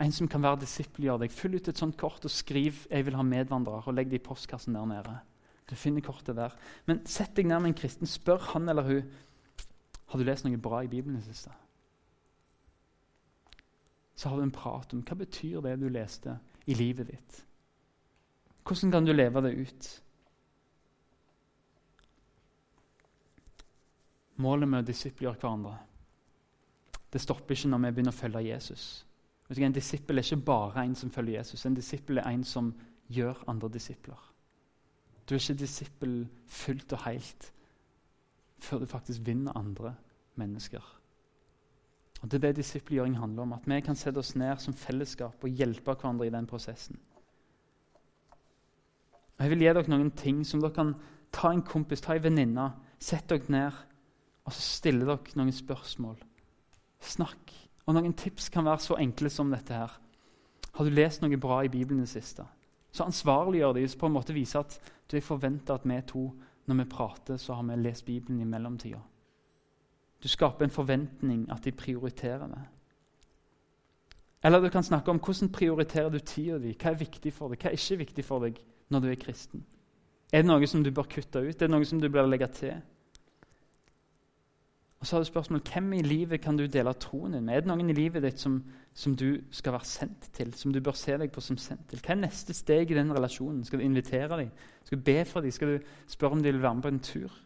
En 0.00 0.12
som 0.12 0.28
kan 0.28 0.44
være 0.44 0.60
disippel, 0.62 1.08
gjør 1.08 1.24
deg. 1.24 1.32
Fyll 1.32 1.56
ut 1.56 1.68
et 1.68 1.80
sånt 1.80 1.96
kort 1.96 2.24
og 2.24 2.30
skriv 2.30 2.86
'Jeg 2.90 3.06
vil 3.06 3.16
ha 3.16 3.22
medvandrer', 3.22 3.88
og 3.88 3.94
legg 3.94 4.10
det 4.10 4.20
i 4.20 4.26
postkassen 4.28 4.74
der 4.74 4.84
nede. 4.84 5.18
Du 5.70 5.74
finner 5.74 6.00
kortet 6.00 6.36
der. 6.36 6.54
Men 6.86 7.06
sett 7.06 7.34
deg 7.36 7.46
ned 7.46 7.60
med 7.60 7.68
en 7.68 7.80
kristen. 7.80 8.06
Spør 8.06 8.38
han 8.52 8.68
eller 8.68 8.82
hun 8.82 9.02
har 10.06 10.18
du 10.18 10.24
lest 10.24 10.44
noe 10.44 10.56
bra 10.56 10.82
i 10.84 10.90
Bibelen 10.90 11.16
i 11.16 11.20
det 11.20 11.34
siste. 11.34 11.50
Så 14.16 14.28
har 14.28 14.36
du 14.36 14.42
en 14.42 14.54
prat 14.54 14.94
om 14.94 15.02
hva 15.02 15.18
betyr 15.18 15.60
det 15.64 15.80
du 15.80 15.88
leste 15.88 16.38
i 16.66 16.74
livet 16.74 17.10
ditt. 17.10 17.42
Hvordan 18.66 18.92
kan 18.92 19.06
du 19.06 19.12
leve 19.12 19.42
det 19.42 19.54
ut? 19.58 19.88
Målet 24.36 24.68
med 24.68 24.84
å 24.84 24.86
disiplegjøre 24.86 25.40
hverandre 25.40 25.76
det 27.16 27.22
stopper 27.22 27.54
ikke 27.54 27.70
når 27.70 27.78
vi 27.80 27.90
begynner 27.96 28.12
å 28.12 28.16
følge 28.16 28.40
Jesus. 28.44 28.84
En 29.56 29.72
disippel 29.72 30.18
er 30.18 30.26
ikke 30.26 30.44
bare 30.44 30.82
en 30.84 30.94
som 30.98 31.10
følger 31.10 31.38
Jesus. 31.38 31.62
En 31.64 31.76
disippel 31.78 32.18
er 32.18 32.26
en 32.28 32.42
som 32.44 32.74
gjør 33.08 33.44
andre 33.48 33.70
disipler. 33.72 34.18
Du 35.24 35.34
er 35.34 35.40
ikke 35.40 35.56
disippel 35.62 36.18
fullt 36.46 36.92
og 36.92 37.06
helt 37.06 37.52
før 38.60 38.82
du 38.82 38.86
faktisk 38.90 39.24
vinner 39.24 39.56
andre 39.56 39.94
mennesker. 40.34 40.82
Og 42.22 42.30
Det 42.30 42.36
er 42.36 42.46
det 42.48 42.56
disippelgjøring 42.56 43.16
handler 43.16 43.42
om. 43.42 43.52
At 43.52 43.64
vi 43.64 43.80
kan 43.80 43.96
sette 43.96 44.18
oss 44.18 44.34
ned 44.36 44.60
som 44.60 44.74
fellesskap 44.74 45.44
og 45.44 45.50
hjelpe 45.50 45.94
hverandre 45.94 46.26
i 46.26 46.30
den 46.30 46.46
prosessen. 46.46 46.98
Og 49.38 49.40
Jeg 49.40 49.50
vil 49.50 49.58
gi 49.58 49.72
dere 49.72 49.88
noen 49.88 50.10
ting 50.10 50.44
som 50.44 50.60
dere 50.60 50.74
kan 50.74 50.94
ta 51.32 51.52
en 51.52 51.62
kompis, 51.62 52.00
ta 52.00 52.12
en 52.14 52.22
venninne, 52.22 52.72
sette 52.98 53.38
dere 53.38 53.52
ned 53.52 53.85
og 54.46 54.54
så 54.54 54.62
stiller 54.62 55.08
dere 55.10 55.38
noen 55.38 55.54
spørsmål. 55.54 56.18
Snakk 57.02 57.52
og 57.86 57.94
Noen 57.94 58.16
tips 58.18 58.48
kan 58.50 58.66
være 58.66 58.82
så 58.82 58.98
enkle 58.98 59.30
som 59.30 59.50
dette. 59.50 59.74
her. 59.74 59.92
Har 60.72 60.84
du 60.84 60.90
lest 60.90 61.22
noe 61.22 61.36
bra 61.36 61.62
i 61.64 61.68
Bibelen 61.68 62.02
i 62.02 62.06
det 62.06 62.10
siste? 62.10 62.44
Så 62.92 63.04
ansvarliggjør 63.04 63.72
de, 63.72 63.88
så 63.88 63.98
på 63.98 64.06
en 64.06 64.12
måte 64.12 64.34
viser 64.34 64.60
at 64.60 64.78
du 65.10 65.20
forventer 65.20 65.74
at 65.74 65.84
vi 65.84 66.00
to, 66.02 66.32
når 66.66 66.74
vi 66.74 66.84
prater, 66.90 67.36
så 67.36 67.54
har 67.54 67.62
vi 67.62 67.76
lest 67.76 68.04
Bibelen 68.04 68.40
i 68.40 68.44
mellomtida. 68.44 68.98
Du 70.22 70.28
skaper 70.28 70.64
en 70.64 70.70
forventning 70.70 71.46
at 71.50 71.64
de 71.64 71.72
prioriterer 71.72 72.46
det. 72.48 72.64
Eller 74.42 74.60
du 74.60 74.68
kan 74.68 74.82
snakke 74.82 75.10
om 75.10 75.18
hvordan 75.18 75.52
prioriterer 75.52 76.08
du 76.10 76.18
tida 76.18 76.58
di. 76.58 76.74
Hva 76.74 76.90
er 76.90 76.98
viktig 76.98 77.32
for 77.32 77.48
deg, 77.48 77.62
hva 77.62 77.70
er 77.70 77.78
ikke 77.78 77.98
viktig 77.98 78.24
for 78.24 78.42
deg 78.42 78.58
når 78.88 79.00
du 79.00 79.08
er 79.10 79.20
kristen? 79.20 79.64
Er 80.32 80.42
det 80.42 80.50
noe 80.50 80.66
som 80.66 80.82
du 80.82 80.90
bør 80.90 81.06
kutte 81.06 81.38
ut? 81.38 81.54
Er 81.54 81.66
det 81.66 81.70
noe 81.70 81.84
som 81.84 82.00
du 82.00 82.08
bør 82.08 82.26
legge 82.26 82.46
til? 82.46 82.82
Og 85.06 85.08
så 85.08 85.16
har 85.16 85.22
du 85.22 85.28
spørsmålet, 85.28 85.68
Hvem 85.68 85.92
i 85.92 86.02
livet 86.02 86.40
kan 86.40 86.56
du 86.56 86.64
dele 86.66 86.92
troen 86.92 87.32
din 87.32 87.44
med? 87.46 87.54
Er 87.54 87.60
det 87.60 87.68
noen 87.70 87.90
i 87.90 87.94
livet 87.94 88.24
ditt 88.24 88.40
som, 88.42 88.56
som, 88.90 89.14
du 89.14 89.38
skal 89.54 89.76
være 89.76 89.86
sendt 89.86 90.32
til? 90.34 90.50
Som 90.54 90.72
du 90.74 90.80
bør 90.82 90.98
se 90.98 91.14
deg 91.14 91.30
på 91.30 91.40
som 91.40 91.54
sendt 91.56 91.84
til? 91.86 92.00
Hva 92.02 92.16
er 92.16 92.24
neste 92.24 92.50
steg 92.54 92.90
i 92.90 92.96
den 92.98 93.14
relasjonen? 93.14 93.62
Skal 93.64 93.78
du 93.78 93.84
invitere 93.86 94.40
dem? 94.40 94.50
Skal 94.82 94.98
du 94.98 95.04
be 95.06 95.24
for 95.24 95.46
dem? 95.46 95.54
Skal 95.54 95.68
du 95.68 95.86
spørre 96.10 96.32
om 96.32 96.42
de 96.42 96.50
vil 96.50 96.58
være 96.62 96.74
med 96.74 96.82
på 96.82 96.88
en 96.88 96.98
tur? 96.98 97.38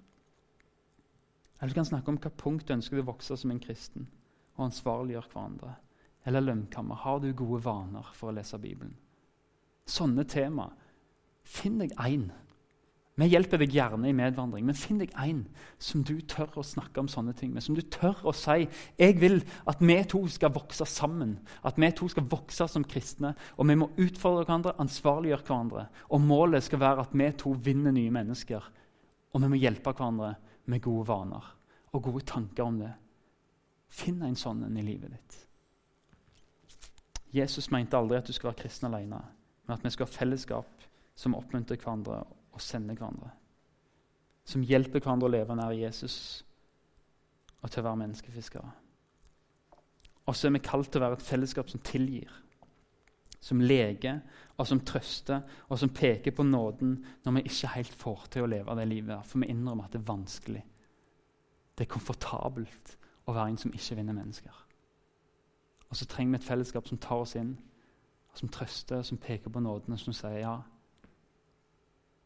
Eller 1.60 1.68
du 1.68 1.76
kan 1.82 1.90
snakke 1.90 2.08
om 2.08 2.16
hva 2.16 2.32
punkt 2.32 2.64
du 2.64 2.72
ønsker 2.78 2.96
du 2.96 3.02
å 3.04 3.10
vokse 3.12 3.36
som 3.36 3.52
en 3.52 3.60
kristen, 3.60 4.08
og 4.56 4.70
ansvarliggjøre 4.70 5.32
hverandre. 5.34 5.76
Eller 6.24 6.46
lønnkammer. 6.48 6.96
Har 7.04 7.20
du 7.20 7.28
gode 7.36 7.60
vaner 7.68 8.08
for 8.16 8.32
å 8.32 8.38
lese 8.38 8.56
Bibelen? 8.56 8.96
Sånne 9.84 10.24
tema. 10.24 10.70
Finn 11.44 11.76
deg 11.84 11.92
én 12.08 12.30
vi 13.20 13.28
hjelper 13.32 13.60
deg 13.60 13.74
gjerne 13.74 14.08
i 14.08 14.14
medvandring, 14.16 14.64
men 14.66 14.78
finn 14.78 15.00
deg 15.00 15.12
en 15.18 15.42
som 15.82 16.04
du 16.06 16.14
tør 16.30 16.60
å 16.60 16.64
snakke 16.66 17.02
om 17.02 17.08
sånne 17.10 17.34
ting 17.36 17.52
med. 17.54 17.64
Som 17.64 17.76
du 17.76 17.82
tør 17.82 18.18
å 18.28 18.34
si 18.36 18.64
jeg 18.98 19.16
vil 19.20 19.40
at 19.70 19.82
vi 19.82 19.96
to 20.08 20.22
skal 20.30 20.54
vokse 20.54 20.86
sammen. 20.88 21.36
At 21.66 21.80
vi 21.80 21.90
to 21.96 22.08
skal 22.12 22.28
vokse 22.30 22.68
som 22.70 22.86
kristne. 22.86 23.34
Og 23.58 23.68
vi 23.68 23.76
må 23.80 23.90
utfordre 23.96 24.44
hverandre, 24.44 24.76
ansvarliggjøre 24.80 25.46
hverandre. 25.46 25.86
Og 26.10 26.24
målet 26.24 26.64
skal 26.66 26.82
være 26.84 27.06
at 27.06 27.14
vi 27.16 27.28
to 27.40 27.54
vinner 27.58 27.94
nye 27.96 28.14
mennesker. 28.14 28.70
Og 29.34 29.44
vi 29.44 29.52
må 29.52 29.60
hjelpe 29.60 29.92
hverandre 29.92 30.34
med 30.70 30.84
gode 30.84 31.08
vaner 31.10 31.52
og 31.90 32.02
gode 32.06 32.24
tanker 32.26 32.66
om 32.66 32.82
det. 32.84 32.92
Finn 33.90 34.20
en 34.22 34.38
sånn 34.38 34.62
en 34.64 34.76
i 34.78 34.86
livet 34.86 35.10
ditt. 35.10 35.38
Jesus 37.34 37.70
mente 37.74 37.98
aldri 37.98 38.18
at 38.18 38.26
du 38.26 38.34
skal 38.34 38.52
være 38.52 38.62
kristen 38.64 38.88
alene, 38.88 39.18
men 39.66 39.74
at 39.74 39.84
vi 39.84 39.90
skal 39.94 40.06
ha 40.06 40.14
fellesskap 40.14 40.86
som 41.18 41.36
oppmuntrer 41.38 41.78
hverandre 41.78 42.22
og 42.52 42.60
sender 42.60 42.98
hverandre. 42.98 43.30
Som 44.44 44.64
hjelper 44.66 45.00
hverandre 45.00 45.28
å 45.28 45.34
leve 45.34 45.56
nær 45.56 45.74
Jesus 45.76 46.16
og 47.60 47.68
til 47.68 47.82
å 47.82 47.88
være 47.90 48.00
menneskefiskere. 48.02 48.70
Og 50.26 50.36
så 50.36 50.48
er 50.48 50.54
vi 50.54 50.62
kalt 50.64 50.90
til 50.90 51.00
å 51.00 51.08
være 51.08 51.18
et 51.18 51.26
fellesskap 51.26 51.70
som 51.70 51.82
tilgir, 51.84 52.30
som 53.40 53.60
leger, 53.60 54.20
og 54.60 54.66
som 54.68 54.80
trøster 54.84 55.40
og 55.68 55.78
som 55.80 55.92
peker 55.96 56.34
på 56.36 56.44
nåden 56.44 56.98
når 57.24 57.38
vi 57.38 57.44
ikke 57.48 57.74
helt 57.74 57.94
får 58.02 58.26
til 58.34 58.44
å 58.44 58.50
leve 58.52 58.76
det 58.76 58.88
livet. 58.88 59.26
For 59.26 59.40
vi 59.40 59.48
innrømmer 59.52 59.88
at 59.88 59.94
det 59.94 60.02
er 60.02 60.10
vanskelig. 60.10 60.64
Det 61.76 61.86
er 61.86 61.94
komfortabelt 61.94 62.96
å 63.24 63.32
være 63.32 63.54
en 63.54 63.60
som 63.60 63.72
ikke 63.72 63.96
vinner 63.96 64.16
mennesker. 64.16 64.58
Og 65.88 65.96
så 65.96 66.06
trenger 66.06 66.36
vi 66.36 66.42
et 66.42 66.46
fellesskap 66.46 66.88
som 66.88 67.00
tar 67.00 67.24
oss 67.24 67.34
inn, 67.40 67.54
som 68.36 68.48
trøster, 68.52 69.02
som 69.02 69.18
peker 69.18 69.50
på 69.50 69.62
nåden, 69.64 69.96
og 69.96 70.00
som 70.00 70.14
sier 70.14 70.38
ja, 70.42 70.58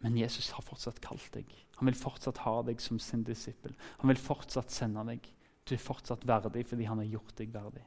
men 0.04 0.18
Jesus 0.20 0.50
har 0.52 0.64
fortsatt 0.66 1.00
kalt 1.00 1.30
deg. 1.32 1.48
Han 1.78 1.88
vil 1.88 1.96
fortsatt 1.96 2.42
ha 2.44 2.58
deg 2.68 2.82
som 2.84 2.98
sin 3.00 3.22
disippel. 3.24 3.72
Han 4.02 4.10
vil 4.12 4.20
fortsatt 4.20 4.70
sende 4.70 5.00
deg. 5.08 5.24
Du 5.64 5.72
er 5.72 5.80
fortsatt 5.80 6.26
verdig 6.28 6.66
fordi 6.68 6.84
han 6.84 7.00
har 7.00 7.08
gjort 7.08 7.32
deg 7.40 7.54
verdig. 7.54 7.86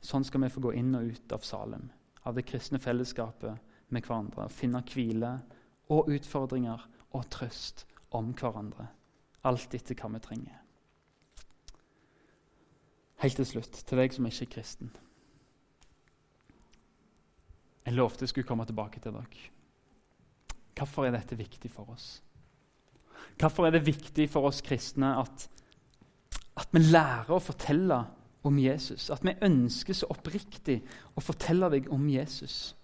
Sånn 0.00 0.24
skal 0.24 0.40
vi 0.40 0.52
få 0.52 0.62
gå 0.64 0.72
inn 0.80 0.96
og 0.96 1.12
ut 1.12 1.36
av 1.36 1.44
Salem, 1.44 1.90
av 2.24 2.36
det 2.36 2.46
kristne 2.48 2.80
fellesskapet 2.80 3.76
med 3.92 4.08
hverandre. 4.08 4.48
Finne 4.48 4.80
hvile 4.88 5.36
og 5.92 6.08
utfordringer 6.16 6.88
og 7.12 7.28
trøst 7.32 7.84
om 8.16 8.32
hverandre. 8.32 8.88
Alt 9.44 9.76
etter 9.76 10.00
hva 10.00 10.14
vi 10.16 10.24
trenger. 10.24 10.60
Helt 13.20 13.36
til 13.36 13.52
slutt, 13.52 13.84
til 13.84 14.00
deg 14.00 14.16
som 14.16 14.32
ikke 14.32 14.48
er 14.48 14.54
kristen. 14.56 14.96
Jeg 17.84 18.00
lovte 18.00 18.24
jeg 18.24 18.32
skulle 18.32 18.48
komme 18.48 18.64
tilbake 18.64 19.04
til 19.04 19.12
dere. 19.12 19.50
Hvorfor 20.74 21.06
er 21.06 21.14
dette 21.14 21.38
viktig 21.38 21.70
for 21.70 21.90
oss? 21.94 22.22
Hvorfor 23.38 23.66
er 23.66 23.74
det 23.74 23.86
viktig 23.86 24.28
for 24.30 24.46
oss 24.48 24.62
kristne 24.62 25.14
at, 25.20 25.48
at 26.58 26.70
vi 26.74 26.82
lærer 26.82 27.34
å 27.34 27.42
fortelle 27.42 28.00
om 28.46 28.58
Jesus? 28.58 29.08
At 29.10 29.24
vi 29.26 29.36
ønsker 29.42 29.96
så 29.96 30.10
oppriktig 30.12 30.80
å 31.14 31.22
fortelle 31.24 31.70
deg 31.72 31.90
om 31.94 32.08
Jesus? 32.10 32.74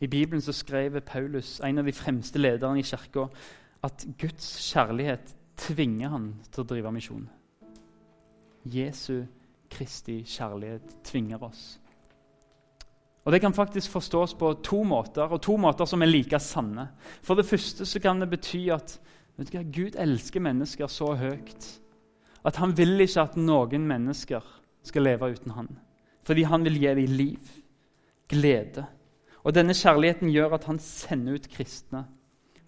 I 0.00 0.08
Bibelen 0.10 0.42
så 0.42 0.52
skrev 0.52 1.00
Paulus, 1.06 1.60
en 1.64 1.80
av 1.80 1.86
de 1.86 1.94
fremste 1.94 2.40
lederne 2.40 2.80
i 2.80 2.86
kirka, 2.86 3.28
at 3.84 4.04
Guds 4.18 4.56
kjærlighet 4.72 5.34
tvinger 5.60 6.12
han 6.12 6.28
til 6.50 6.64
å 6.64 6.68
drive 6.68 6.92
misjon. 6.92 7.24
Jesu 8.64 9.24
Kristi 9.70 10.22
kjærlighet 10.24 10.96
tvinger 11.04 11.42
oss. 11.44 11.78
Og 13.24 13.32
Det 13.32 13.40
kan 13.40 13.54
faktisk 13.56 13.90
forstås 13.90 14.34
på 14.34 14.52
to 14.62 14.82
måter, 14.84 15.22
og 15.22 15.40
to 15.42 15.56
måter 15.56 15.84
som 15.84 16.02
er 16.02 16.06
like 16.06 16.38
sanne. 16.38 16.88
For 17.22 17.34
det 17.34 17.46
første 17.46 17.86
så 17.86 18.00
kan 18.00 18.20
det 18.20 18.30
bety 18.30 18.68
at 18.70 18.98
hva, 19.36 19.62
Gud 19.62 19.96
elsker 19.96 20.40
mennesker 20.40 20.86
så 20.86 21.14
høyt 21.14 21.80
at 22.44 22.58
han 22.60 22.74
vil 22.76 23.00
ikke 23.00 23.22
at 23.24 23.36
noen 23.40 23.86
mennesker 23.88 24.44
skal 24.84 25.06
leve 25.06 25.30
uten 25.32 25.54
han. 25.56 25.70
Fordi 26.24 26.44
han 26.48 26.64
vil 26.64 26.76
gi 26.80 26.92
dem 26.98 27.16
liv, 27.16 27.54
glede. 28.28 28.84
Og 29.44 29.54
Denne 29.56 29.76
kjærligheten 29.76 30.32
gjør 30.32 30.58
at 30.58 30.68
han 30.68 30.78
sender 30.80 31.38
ut 31.38 31.48
kristne 31.52 32.04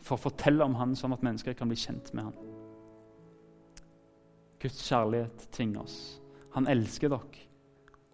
for 0.00 0.16
å 0.16 0.24
fortelle 0.28 0.64
om 0.64 0.76
han, 0.80 0.96
sånn 0.96 1.12
at 1.16 1.24
mennesker 1.24 1.56
kan 1.56 1.68
bli 1.68 1.78
kjent 1.80 2.12
med 2.14 2.28
han. 2.28 2.36
Guds 4.62 4.80
kjærlighet 4.88 5.48
tvinger 5.52 5.84
oss. 5.84 5.96
Han 6.56 6.68
elsker 6.72 7.12
dere, 7.12 7.46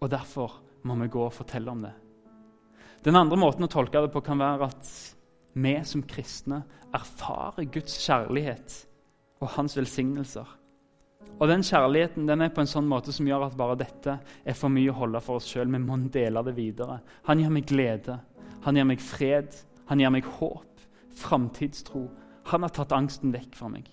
og 0.03 0.11
derfor 0.11 0.59
må 0.83 0.97
vi 0.99 1.11
gå 1.11 1.21
og 1.23 1.35
fortelle 1.35 1.71
om 1.71 1.83
det. 1.85 1.93
Den 3.03 3.19
andre 3.19 3.35
måten 3.35 3.65
å 3.65 3.71
tolke 3.71 3.99
det 3.99 4.13
på 4.13 4.21
kan 4.23 4.39
være 4.39 4.69
at 4.71 4.89
vi 5.59 5.73
som 5.83 6.03
kristne 6.07 6.61
erfarer 6.95 7.67
Guds 7.67 7.97
kjærlighet 8.05 8.75
og 9.43 9.49
hans 9.57 9.75
velsignelser. 9.75 10.47
Og 11.33 11.49
Den 11.49 11.65
kjærligheten 11.65 12.27
den 12.29 12.45
er 12.45 12.53
på 12.53 12.61
en 12.63 12.69
sånn 12.69 12.87
måte 12.87 13.11
som 13.11 13.27
gjør 13.27 13.47
at 13.49 13.57
bare 13.59 13.75
dette 13.81 14.15
er 14.21 14.55
for 14.55 14.71
mye 14.71 14.91
å 14.93 14.95
holde 15.01 15.19
for 15.25 15.41
oss 15.41 15.49
sjøl. 15.49 15.67
Vi 15.73 15.81
må 15.83 15.97
dele 16.13 16.43
det 16.47 16.53
videre. 16.55 17.01
Han 17.27 17.41
gir 17.41 17.51
meg 17.51 17.67
glede, 17.67 18.19
han 18.63 18.79
gir 18.79 18.87
meg 18.87 19.03
fred, 19.03 19.51
han 19.89 19.99
gir 19.99 20.13
meg 20.13 20.29
håp, 20.37 20.85
framtidstro. 21.19 22.05
Han 22.53 22.63
har 22.63 22.71
tatt 22.71 22.95
angsten 22.95 23.33
vekk 23.35 23.57
fra 23.57 23.71
meg. 23.73 23.89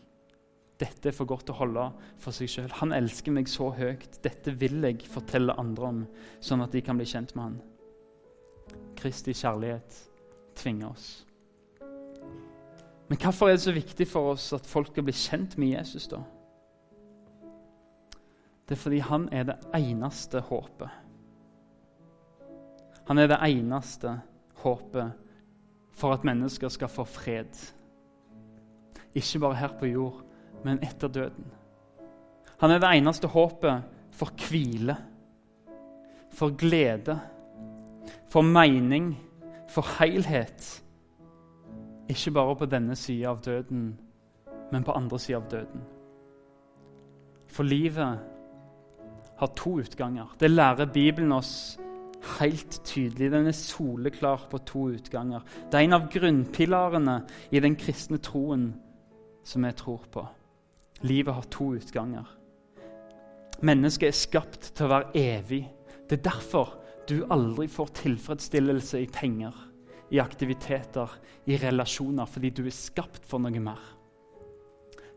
Dette 0.81 1.11
er 1.11 1.17
for 1.17 1.29
godt 1.29 1.51
å 1.51 1.59
holde 1.59 1.89
for 2.23 2.37
seg 2.37 2.53
sjøl. 2.53 2.71
Han 2.79 2.95
elsker 2.95 3.35
meg 3.35 3.51
så 3.51 3.73
høyt. 3.75 4.21
Dette 4.23 4.55
vil 4.55 4.79
jeg 4.87 5.03
fortelle 5.11 5.59
andre 5.59 5.91
om, 5.91 6.01
sånn 6.39 6.63
at 6.63 6.73
de 6.77 6.85
kan 6.85 7.01
bli 7.01 7.09
kjent 7.11 7.35
med 7.35 7.49
han. 7.49 7.61
Kristi 9.01 9.33
kjærlighet 9.33 9.97
tvinger 10.61 10.91
oss. 10.91 11.09
Men 13.11 13.19
hvorfor 13.19 13.49
er 13.49 13.57
det 13.57 13.65
så 13.65 13.75
viktig 13.75 14.07
for 14.07 14.35
oss 14.35 14.53
at 14.55 14.67
folk 14.69 14.93
skal 14.93 15.07
bli 15.09 15.15
kjent 15.17 15.57
med 15.59 15.73
Jesus, 15.75 16.07
da? 16.13 16.21
Det 18.69 18.77
er 18.77 18.83
fordi 18.85 19.01
han 19.03 19.25
er 19.35 19.49
det 19.49 19.57
eneste 19.75 20.45
håpet. 20.47 20.91
Han 23.09 23.19
er 23.19 23.27
det 23.33 23.41
eneste 23.43 24.13
håpet 24.63 25.17
for 25.99 26.15
at 26.15 26.25
mennesker 26.25 26.71
skal 26.71 26.93
få 26.93 27.05
fred. 27.05 27.51
Ikke 29.15 29.41
bare 29.43 29.59
her 29.59 29.75
på 29.81 29.91
jord, 29.91 30.21
men 30.63 30.79
etter 30.87 31.11
døden. 31.11 31.51
Han 32.61 32.71
er 32.71 32.79
det 32.79 32.93
eneste 32.95 33.27
håpet 33.27 33.83
for 34.15 34.31
hvile, 34.47 34.95
for 36.31 36.55
glede, 36.55 37.19
for 38.31 38.43
mening, 38.47 39.19
for 39.69 39.87
helhet. 39.99 40.83
Ikke 42.11 42.31
bare 42.35 42.57
på 42.57 42.67
denne 42.71 42.97
sida 42.99 43.31
av 43.31 43.43
døden, 43.43 43.99
men 44.73 44.87
på 44.87 44.95
andre 44.95 45.19
sida 45.19 45.39
av 45.41 45.49
døden. 45.51 45.83
For 47.51 47.67
livet 47.67 48.19
har 49.41 49.55
to 49.57 49.79
utganger. 49.83 50.31
Det 50.41 50.51
lærer 50.51 50.87
Bibelen 50.87 51.33
oss 51.33 51.79
helt 52.39 52.81
tydelig. 52.85 53.31
Den 53.33 53.47
er 53.47 53.57
soleklar 53.57 54.47
på 54.51 54.59
to 54.59 54.89
utganger. 54.95 55.43
Det 55.71 55.79
er 55.79 55.89
en 55.89 55.97
av 55.97 56.11
grunnpilarene 56.13 57.17
i 57.51 57.63
den 57.63 57.77
kristne 57.81 58.21
troen 58.23 58.71
som 59.45 59.65
jeg 59.65 59.79
tror 59.81 60.05
på. 60.13 60.27
Livet 61.03 61.35
har 61.35 61.49
to 61.51 61.73
utganger. 61.79 62.29
Mennesket 63.63 64.13
er 64.13 64.17
skapt 64.17 64.71
til 64.75 64.87
å 64.87 64.93
være 64.93 65.11
evig. 65.19 65.65
Det 66.09 66.19
er 66.19 66.29
derfor 66.31 66.80
du 67.11 67.25
aldri 67.33 67.67
får 67.71 67.91
tilfredsstillelse 68.05 69.01
i 69.03 69.09
penger, 69.11 69.55
i 70.11 70.21
aktiviteter, 70.23 71.11
i 71.51 71.59
relasjoner, 71.59 72.29
fordi 72.31 72.51
du 72.55 72.65
er 72.67 72.75
skapt 72.75 73.27
for 73.27 73.43
noe 73.43 73.63
mer. 73.63 73.81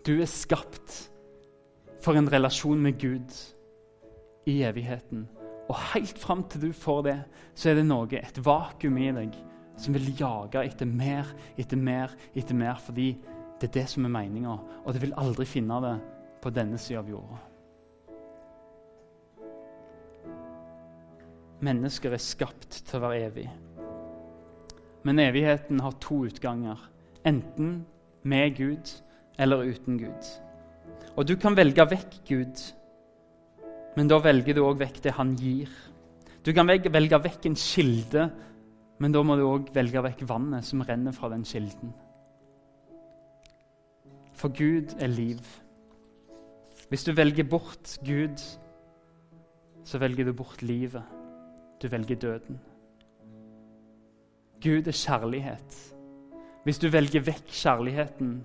Du 0.04 0.16
er 0.18 0.30
skapt 0.30 0.98
for 2.04 2.20
en 2.20 2.30
relasjon 2.30 2.82
med 2.84 3.00
Gud 3.02 3.38
i 4.50 4.60
evigheten. 4.68 5.28
Og 5.70 5.78
helt 5.94 6.20
fram 6.20 6.44
til 6.50 6.68
du 6.68 6.74
får 6.76 7.02
det, 7.08 7.18
så 7.56 7.72
er 7.72 7.80
det 7.80 7.88
noe, 7.88 8.10
et 8.20 8.42
vakuum 8.44 9.00
i 9.00 9.14
deg, 9.16 9.38
som 9.80 9.96
vil 9.96 10.12
jage 10.20 10.66
etter 10.66 10.90
mer, 10.90 11.30
etter 11.58 11.80
mer, 11.80 12.12
etter 12.36 12.58
mer, 12.58 12.82
fordi 12.84 13.14
det 13.62 13.70
er 13.70 13.78
det 13.80 13.88
som 13.90 14.06
er 14.06 14.14
meninga. 14.18 14.58
Og 14.84 14.94
du 14.94 15.02
vil 15.06 15.16
aldri 15.22 15.48
finne 15.48 15.80
det 15.86 15.96
på 16.44 16.52
denne 16.54 16.78
sida 16.82 17.00
av 17.00 17.10
jorda. 17.14 17.40
Mennesker 21.63 22.12
er 22.12 22.22
skapt 22.22 22.82
til 22.84 23.00
å 23.00 23.05
være 23.05 23.27
evig. 23.29 23.48
Men 25.08 25.22
evigheten 25.24 25.79
har 25.84 25.96
to 26.03 26.24
utganger. 26.27 26.79
Enten 27.27 27.84
med 28.27 28.58
Gud 28.58 28.91
eller 29.39 29.63
uten 29.63 30.00
Gud. 30.01 30.32
Og 31.15 31.27
du 31.27 31.36
kan 31.39 31.55
velge 31.55 31.86
vekk 31.89 32.20
Gud, 32.27 32.62
men 33.96 34.10
da 34.10 34.17
velger 34.24 34.58
du 34.58 34.63
òg 34.65 34.79
vekk 34.82 35.01
det 35.05 35.15
han 35.17 35.36
gir. 35.38 35.70
Du 36.43 36.51
kan 36.55 36.67
velge 36.67 37.20
vekk 37.24 37.48
en 37.48 37.60
kilde, 37.60 38.27
men 39.00 39.13
da 39.13 39.22
må 39.24 39.38
du 39.38 39.46
òg 39.46 39.70
velge 39.75 40.03
vekk 40.03 40.25
vannet 40.27 40.65
som 40.65 40.84
renner 40.84 41.15
fra 41.15 41.29
den 41.32 41.46
kilden. 41.48 41.93
For 44.34 44.51
Gud 44.51 44.98
er 45.00 45.12
liv. 45.13 45.39
Hvis 46.89 47.05
du 47.05 47.13
velger 47.15 47.48
bort 47.48 47.98
Gud, 48.05 48.41
så 49.86 50.00
velger 50.01 50.25
du 50.25 50.34
bort 50.34 50.62
livet. 50.62 51.23
Du 51.84 51.90
velger 51.92 52.16
døden. 52.16 52.60
Gud 54.63 54.88
er 54.88 54.96
kjærlighet. 54.96 55.96
Hvis 56.63 56.80
du 56.80 56.88
velger 56.88 57.25
vekk 57.28 57.50
kjærligheten, 57.52 58.38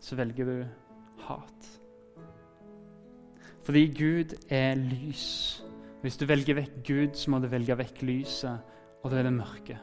så 0.00 0.16
velger 0.18 0.48
du 0.48 0.64
hat. 1.28 1.68
Fordi 3.62 3.84
Gud 3.94 4.34
er 4.50 4.74
lys. 4.74 5.62
Hvis 6.02 6.16
du 6.16 6.26
velger 6.26 6.58
vekk 6.58 6.74
Gud, 6.88 7.14
så 7.14 7.30
må 7.30 7.38
du 7.38 7.46
velge 7.46 7.78
vekk 7.78 8.02
lyset, 8.02 8.58
og 9.04 9.10
da 9.10 9.22
er 9.22 9.30
det 9.30 9.36
mørke. 9.38 9.78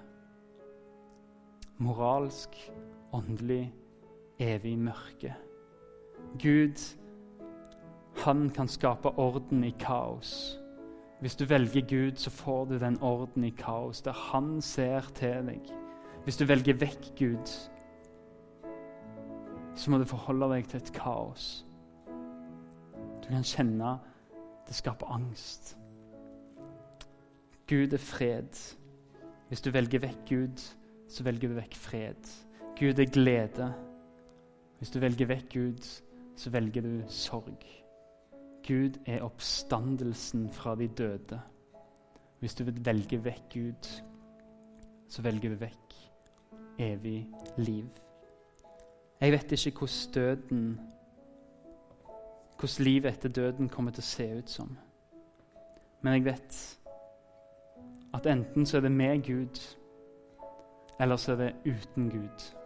Moralsk, 1.78 2.60
åndelig, 3.16 3.74
evig 4.40 4.76
mørke. 4.78 5.36
Gud, 6.44 6.98
han 8.26 8.50
kan 8.50 8.68
skape 8.68 9.16
orden 9.16 9.64
i 9.64 9.76
kaos. 9.80 10.58
Hvis 11.20 11.36
du 11.36 11.46
velger 11.46 11.82
Gud, 11.82 12.16
så 12.16 12.30
får 12.30 12.66
du 12.66 12.78
den 12.80 13.02
orden 13.02 13.44
i 13.44 13.50
kaos, 13.50 14.02
der 14.02 14.12
han 14.12 14.62
ser 14.62 15.02
til 15.16 15.48
deg. 15.48 15.72
Hvis 16.24 16.38
du 16.38 16.46
velger 16.46 16.78
vekk 16.78 17.08
Gud, 17.20 17.48
så 19.76 19.92
må 19.92 19.98
du 19.98 20.06
forholde 20.06 20.50
deg 20.54 20.68
til 20.70 20.82
et 20.82 20.94
kaos. 20.94 21.66
Du 23.24 23.30
kan 23.30 23.44
kjenne 23.44 23.98
det 24.68 24.76
skaper 24.76 25.08
angst. 25.08 25.78
Gud 27.68 27.94
er 27.94 27.98
fred. 27.98 28.78
Hvis 29.48 29.62
du 29.62 29.72
velger 29.72 30.00
vekk 30.00 30.22
Gud, 30.30 30.64
så 31.10 31.24
velger 31.24 31.50
du 31.50 31.56
vekk 31.56 31.76
fred. 31.76 32.30
Gud 32.80 33.00
er 33.00 33.12
glede. 33.12 33.74
Hvis 34.78 34.90
du 34.90 35.00
velger 35.00 35.28
vekk 35.28 35.54
Gud, 35.54 35.84
så 36.36 36.50
velger 36.50 36.82
du 36.82 37.02
sorg. 37.08 37.87
Gud 38.68 39.00
er 39.06 39.24
oppstandelsen 39.24 40.50
fra 40.52 40.76
de 40.76 40.88
døde. 40.88 41.40
Hvis 42.40 42.56
du 42.56 42.64
vil 42.64 42.86
velge 42.86 43.24
vekk 43.24 43.54
Gud, 43.54 43.88
så 45.10 45.22
velger 45.22 45.50
du 45.50 45.56
vekk 45.56 45.96
evig 46.80 47.30
liv. 47.58 47.88
Jeg 49.22 49.32
vet 49.32 49.52
ikke 49.52 49.80
hvordan 49.80 50.14
døden 50.14 50.80
Hvordan 52.60 52.86
livet 52.86 53.14
etter 53.14 53.30
døden 53.30 53.70
kommer 53.70 53.92
til 53.92 54.02
å 54.02 54.06
se 54.06 54.26
ut 54.38 54.50
som. 54.50 54.78
Men 56.02 56.14
jeg 56.14 56.26
vet 56.26 56.56
at 58.18 58.26
enten 58.26 58.66
så 58.66 58.78
er 58.78 58.82
det 58.82 58.92
med 58.92 59.22
Gud, 59.26 59.60
eller 61.00 61.16
så 61.22 61.32
er 61.32 61.36
det 61.36 61.54
uten 61.66 62.10
Gud. 62.10 62.57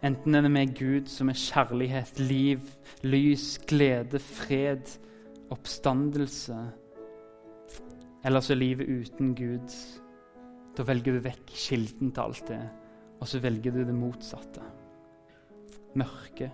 Enten 0.00 0.34
er 0.34 0.40
det 0.40 0.50
med 0.50 0.70
Gud, 0.78 1.08
som 1.12 1.28
er 1.28 1.36
kjærlighet, 1.36 2.20
liv, 2.20 2.60
lys, 3.04 3.58
glede, 3.68 4.18
fred, 4.18 4.94
oppstandelse. 5.52 6.56
Eller 8.24 8.40
så 8.40 8.54
er 8.54 8.62
livet 8.62 8.88
uten 8.88 9.34
Gud. 9.36 9.74
Da 10.76 10.86
velger 10.88 11.18
du 11.18 11.24
vekk 11.26 11.52
kilden 11.52 12.14
til 12.16 12.22
alt 12.22 12.48
det, 12.48 12.62
og 13.20 13.28
så 13.28 13.42
velger 13.44 13.76
du 13.76 13.82
det 13.84 13.96
motsatte. 13.96 14.64
Mørke, 16.00 16.48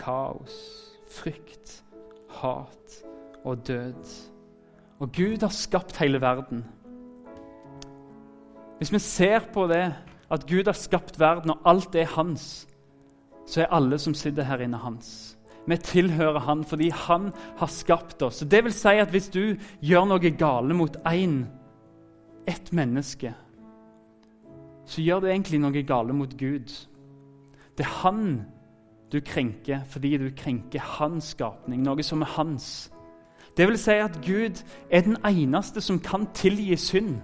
kaos, 0.00 0.56
frykt, 1.10 1.82
hat 2.40 2.96
og 3.44 3.66
død. 3.68 4.14
Og 5.04 5.12
Gud 5.12 5.44
har 5.44 5.52
skapt 5.52 6.00
hele 6.00 6.20
verden. 6.20 6.64
Hvis 8.78 8.92
vi 8.92 8.98
ser 8.98 9.44
på 9.52 9.66
det 9.68 9.92
at 10.34 10.46
Gud 10.46 10.66
har 10.66 10.76
skapt 10.78 11.18
verden, 11.20 11.50
og 11.50 11.60
alt 11.68 11.94
er 11.94 12.10
hans, 12.16 12.66
så 13.46 13.62
er 13.62 13.72
alle 13.76 13.98
som 13.98 14.14
sitter 14.14 14.46
her 14.48 14.64
inne, 14.64 14.80
hans. 14.80 15.34
Vi 15.66 15.76
tilhører 15.76 16.44
han 16.44 16.64
fordi 16.64 16.90
han 16.92 17.30
har 17.58 17.66
skapt 17.72 18.22
oss. 18.22 18.42
Det 18.44 18.64
vil 18.64 18.72
si 18.72 18.98
at 19.00 19.12
hvis 19.12 19.30
du 19.32 19.56
gjør 19.80 20.08
noe 20.10 20.32
gale 20.36 20.76
mot 20.76 20.96
én, 21.08 21.44
ett 22.46 22.72
menneske, 22.72 23.32
så 24.84 25.00
gjør 25.00 25.20
du 25.20 25.30
egentlig 25.30 25.60
noe 25.62 25.82
gale 25.82 26.12
mot 26.12 26.36
Gud. 26.36 26.68
Det 27.78 27.86
er 27.86 27.94
han 28.02 28.44
du 29.12 29.20
krenker 29.24 29.84
fordi 29.88 30.16
du 30.18 30.28
krenker 30.36 30.80
hans 30.98 31.32
skapning, 31.32 31.82
noe 31.82 32.02
som 32.02 32.22
er 32.22 32.34
hans. 32.36 32.90
Det 33.56 33.68
vil 33.68 33.78
si 33.78 33.96
at 34.02 34.18
Gud 34.26 34.60
er 34.90 35.06
den 35.06 35.16
eneste 35.24 35.80
som 35.80 36.00
kan 36.02 36.26
tilgi 36.34 36.76
synd. 36.76 37.20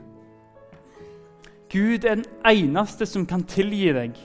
Gud 1.70 2.04
er 2.04 2.14
den 2.14 2.24
eneste 2.46 3.06
som 3.06 3.26
kan 3.26 3.44
tilgi 3.46 3.92
deg. 3.94 4.16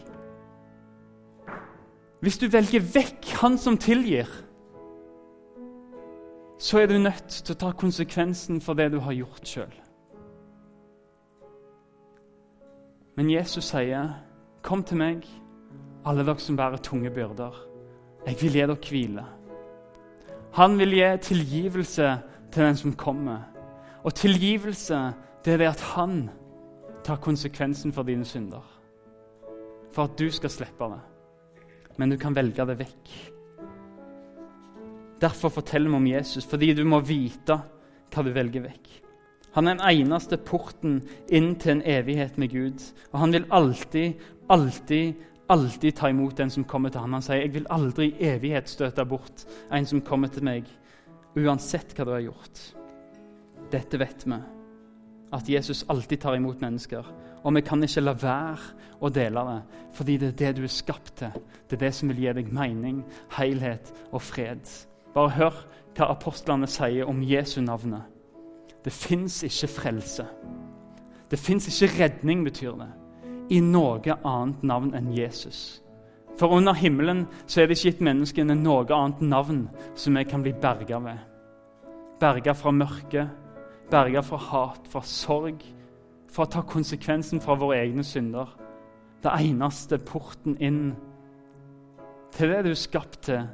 Hvis 2.26 2.40
du 2.42 2.48
velger 2.50 2.82
vekk 2.82 3.28
Han 3.42 3.58
som 3.62 3.78
tilgir, 3.78 4.26
så 6.58 6.80
er 6.80 6.88
du 6.88 6.98
nødt 6.98 7.28
til 7.30 7.54
å 7.54 7.60
ta 7.60 7.72
konsekvensen 7.78 8.62
for 8.64 8.74
det 8.74 8.88
du 8.94 9.00
har 9.04 9.14
gjort 9.14 9.46
sjøl. 9.46 9.74
Men 13.16 13.30
Jesus 13.30 13.64
sier, 13.64 14.16
'Kom 14.62 14.84
til 14.84 14.98
meg, 14.98 15.28
alle 16.06 16.26
dere 16.26 16.40
som 16.40 16.58
bærer 16.58 16.78
tunge 16.78 17.10
byrder. 17.10 17.54
Jeg 18.26 18.36
vil 18.42 18.52
gi 18.52 18.60
dere 18.60 18.76
hvile.' 18.76 19.26
Han 20.54 20.80
vil 20.80 20.92
gi 20.92 21.18
tilgivelse 21.22 22.22
til 22.52 22.64
den 22.64 22.76
som 22.76 22.94
kommer. 22.94 23.40
Og 24.04 24.14
tilgivelse, 24.14 25.14
det 25.46 25.54
er 25.54 25.58
det 25.58 25.68
at 25.68 25.82
han 25.82 26.30
ta 27.06 27.18
konsekvensen 27.22 27.94
for 27.94 28.08
dine 28.08 28.26
synder. 28.26 28.64
For 29.94 30.10
at 30.10 30.18
du 30.20 30.28
skal 30.34 30.52
slippe 30.52 30.90
det. 30.92 31.02
Men 31.98 32.12
du 32.12 32.18
kan 32.20 32.36
velge 32.36 32.66
det 32.66 32.80
vekk. 32.82 33.14
Derfor 35.22 35.50
forteller 35.50 35.90
vi 35.90 35.96
om 35.96 36.08
Jesus, 36.08 36.46
fordi 36.46 36.74
du 36.74 36.84
må 36.84 37.00
vite 37.06 37.60
hva 38.12 38.24
du 38.26 38.32
velger 38.36 38.66
vekk. 38.66 38.90
Han 39.56 39.70
er 39.70 39.78
den 39.78 40.02
eneste 40.04 40.38
porten 40.38 40.98
inn 41.32 41.54
til 41.56 41.78
en 41.78 41.86
evighet 41.88 42.36
med 42.42 42.52
Gud. 42.52 42.82
Og 43.14 43.22
han 43.22 43.32
vil 43.32 43.46
alltid, 43.56 44.20
alltid, 44.52 45.22
alltid 45.48 45.96
ta 45.96 46.10
imot 46.12 46.36
den 46.38 46.52
som 46.52 46.68
kommer 46.68 46.92
til 46.92 47.00
ham. 47.00 47.14
Han 47.14 47.22
sier, 47.22 47.38
'Jeg 47.38 47.54
vil 47.54 47.68
aldri 47.70 48.10
i 48.12 48.36
evighet 48.36 48.70
støte 48.70 49.06
bort 49.06 49.46
en 49.72 49.86
som 49.86 50.02
kommer 50.02 50.28
til 50.28 50.44
meg', 50.44 50.68
uansett 51.38 51.96
hva 51.96 52.06
du 52.06 52.12
har 52.12 52.20
gjort. 52.28 52.76
Dette 53.72 54.00
vet 54.00 54.28
vi, 54.28 54.55
at 55.36 55.50
Jesus 55.50 55.86
alltid 55.90 56.22
tar 56.24 56.36
imot 56.36 56.62
mennesker. 56.64 57.06
Og 57.44 57.54
vi 57.56 57.62
kan 57.62 57.84
ikke 57.84 58.02
la 58.02 58.16
være 58.18 58.74
å 59.04 59.12
dele 59.14 59.44
det, 59.50 59.60
fordi 59.94 60.18
det 60.18 60.32
er 60.32 60.38
det 60.40 60.52
du 60.58 60.64
er 60.66 60.74
skapt 60.74 61.14
til. 61.20 61.36
Det 61.70 61.78
er 61.78 61.86
det 61.86 61.94
som 61.94 62.10
vil 62.10 62.24
gi 62.24 62.34
deg 62.40 62.52
mening, 62.54 63.04
helhet 63.38 63.92
og 64.12 64.24
fred. 64.26 64.66
Bare 65.14 65.36
hør 65.36 65.62
hva 65.96 66.10
apostlene 66.12 66.68
sier 66.68 67.08
om 67.08 67.22
Jesu 67.24 67.62
navnet. 67.62 68.04
Det 68.86 68.94
fins 68.94 69.44
ikke 69.46 69.72
frelse. 69.72 70.26
Det 71.32 71.40
fins 71.40 71.68
ikke 71.70 71.94
redning, 72.04 72.44
betyr 72.46 72.76
det, 72.82 72.92
i 73.50 73.62
noe 73.62 74.18
annet 74.26 74.64
navn 74.66 74.94
enn 74.98 75.14
Jesus. 75.14 75.82
For 76.38 76.52
under 76.52 76.76
himmelen 76.76 77.26
så 77.48 77.62
er 77.62 77.70
det 77.70 77.78
ikke 77.78 77.94
gitt 77.94 78.04
menneskene 78.04 78.58
noe 78.60 78.86
annet 78.92 79.22
navn 79.24 79.64
som 79.96 80.18
vi 80.18 80.26
kan 80.28 80.44
bli 80.44 80.54
berga 80.62 81.00
ved. 81.00 81.22
Berga 82.20 82.54
fra 82.54 82.74
mørket, 82.76 83.45
berga 83.92 84.22
fra 84.26 84.38
hat, 84.38 84.88
fra 84.90 85.02
sorg, 85.02 85.64
for 86.32 86.46
å 86.46 86.52
ta 86.52 86.64
konsekvensen 86.68 87.42
fra 87.44 87.56
våre 87.60 87.80
egne 87.84 88.04
synder. 88.04 88.50
Det 89.24 89.32
eneste 89.32 90.00
porten 90.04 90.58
inn 90.60 90.96
til 92.36 92.52
det 92.52 92.64
du 92.66 92.72
er 92.74 92.80
skapt 92.80 93.22
til, 93.30 93.46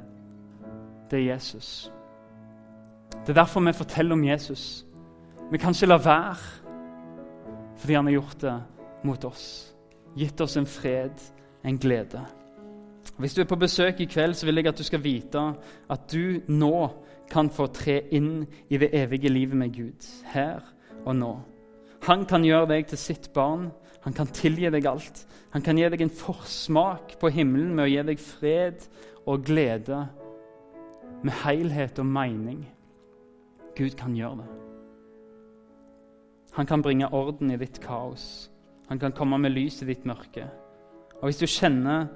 det 1.10 1.20
er 1.20 1.28
Jesus. 1.34 1.92
Det 3.22 3.34
er 3.34 3.42
derfor 3.42 3.60
vi 3.60 3.72
forteller 3.76 4.16
om 4.16 4.24
Jesus. 4.24 4.84
Vi 5.52 5.58
kan 5.58 5.76
ikke 5.76 5.90
la 5.92 6.00
være 6.00 6.36
fordi 7.82 7.94
han 7.94 8.06
har 8.06 8.14
gjort 8.14 8.40
det 8.40 8.54
mot 9.04 9.24
oss. 9.24 9.46
Gitt 10.16 10.40
oss 10.40 10.56
en 10.56 10.66
fred, 10.66 11.18
en 11.64 11.78
glede. 11.78 12.20
Hvis 13.18 13.34
du 13.34 13.42
er 13.42 13.48
på 13.48 13.60
besøk 13.60 14.00
i 14.00 14.08
kveld, 14.08 14.34
så 14.34 14.46
vil 14.46 14.60
jeg 14.60 14.70
at 14.72 14.78
du 14.78 14.84
skal 14.86 15.02
vite 15.04 15.42
at 15.90 16.06
du 16.12 16.40
nå 16.48 16.88
kan 17.30 17.50
få 17.52 17.68
tre 17.72 18.00
inn 18.12 18.46
i 18.68 18.78
det 18.80 18.90
evige 18.96 19.30
livet 19.32 19.56
med 19.56 19.74
Gud. 19.74 20.08
Her 20.32 20.60
og 21.04 21.16
nå. 21.16 21.32
Han 22.08 22.24
kan 22.26 22.44
gjøre 22.44 22.70
deg 22.72 22.88
til 22.90 22.98
sitt 22.98 23.30
barn. 23.34 23.70
Han 24.02 24.16
kan 24.16 24.26
tilgi 24.26 24.70
deg 24.72 24.86
alt. 24.90 25.22
Han 25.52 25.62
kan 25.62 25.78
gi 25.78 25.88
deg 25.92 26.02
en 26.02 26.16
forsmak 26.16 27.14
på 27.20 27.30
himmelen 27.30 27.76
med 27.76 27.86
å 27.86 27.92
gi 27.92 28.02
deg 28.08 28.22
fred 28.22 28.88
og 29.26 29.44
glede 29.46 30.00
med 31.22 31.36
helhet 31.44 32.00
og 32.02 32.08
mening. 32.08 32.64
Gud 33.76 33.94
kan 33.96 34.16
gjøre 34.16 34.42
det. 34.42 34.48
Han 36.52 36.66
kan 36.68 36.82
bringe 36.84 37.08
orden 37.14 37.52
i 37.52 37.60
ditt 37.60 37.78
kaos. 37.80 38.50
Han 38.88 38.98
kan 38.98 39.14
komme 39.16 39.38
med 39.40 39.54
lys 39.54 39.78
i 39.82 39.88
ditt 39.88 40.04
mørke. 40.04 40.48
Og 41.20 41.30
hvis 41.30 41.40
du 41.40 41.46
kjenner 41.46 42.10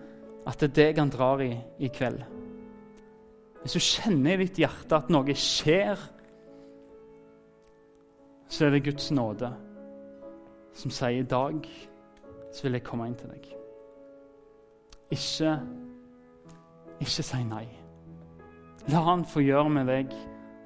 at 0.47 0.61
det 0.63 0.69
er 0.71 0.77
deg 0.79 1.01
han 1.03 1.13
drar 1.13 1.43
i 1.43 1.53
i 1.83 1.91
kveld 1.93 2.23
Hvis 3.63 3.75
du 3.75 3.83
kjenner 3.83 4.37
i 4.37 4.47
ditt 4.47 4.61
hjerte 4.63 4.95
at 5.01 5.09
noe 5.11 5.35
skjer, 5.35 5.99
så 8.47 8.67
er 8.67 8.77
det 8.77 8.85
Guds 8.87 9.11
nåde 9.11 9.51
som 10.77 10.93
sier 10.93 11.25
i 11.25 11.27
dag 11.27 11.67
så 12.53 12.63
vil 12.65 12.79
jeg 12.79 12.85
komme 12.87 13.09
inn 13.09 13.17
til 13.19 13.33
deg. 13.33 13.49
Ikke, 15.13 15.57
ikke 17.03 17.25
si 17.27 17.43
nei. 17.45 17.67
La 18.93 19.03
han 19.09 19.27
få 19.29 19.43
gjøre 19.45 19.73
med 19.73 19.91
deg 19.91 20.15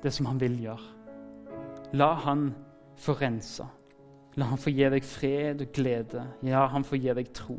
det 0.04 0.12
som 0.14 0.28
han 0.28 0.40
vil 0.40 0.58
gjøre. 0.60 0.86
La 1.98 2.12
han 2.26 2.50
få 3.00 3.16
rense. 3.18 3.66
La 4.38 4.46
han 4.52 4.60
få 4.60 4.70
gi 4.70 4.86
deg 4.92 5.04
fred 5.04 5.64
og 5.64 5.72
glede. 5.74 6.24
Ja, 6.46 6.66
han 6.70 6.86
får 6.86 7.00
gi 7.02 7.14
deg 7.16 7.32
tro. 7.34 7.58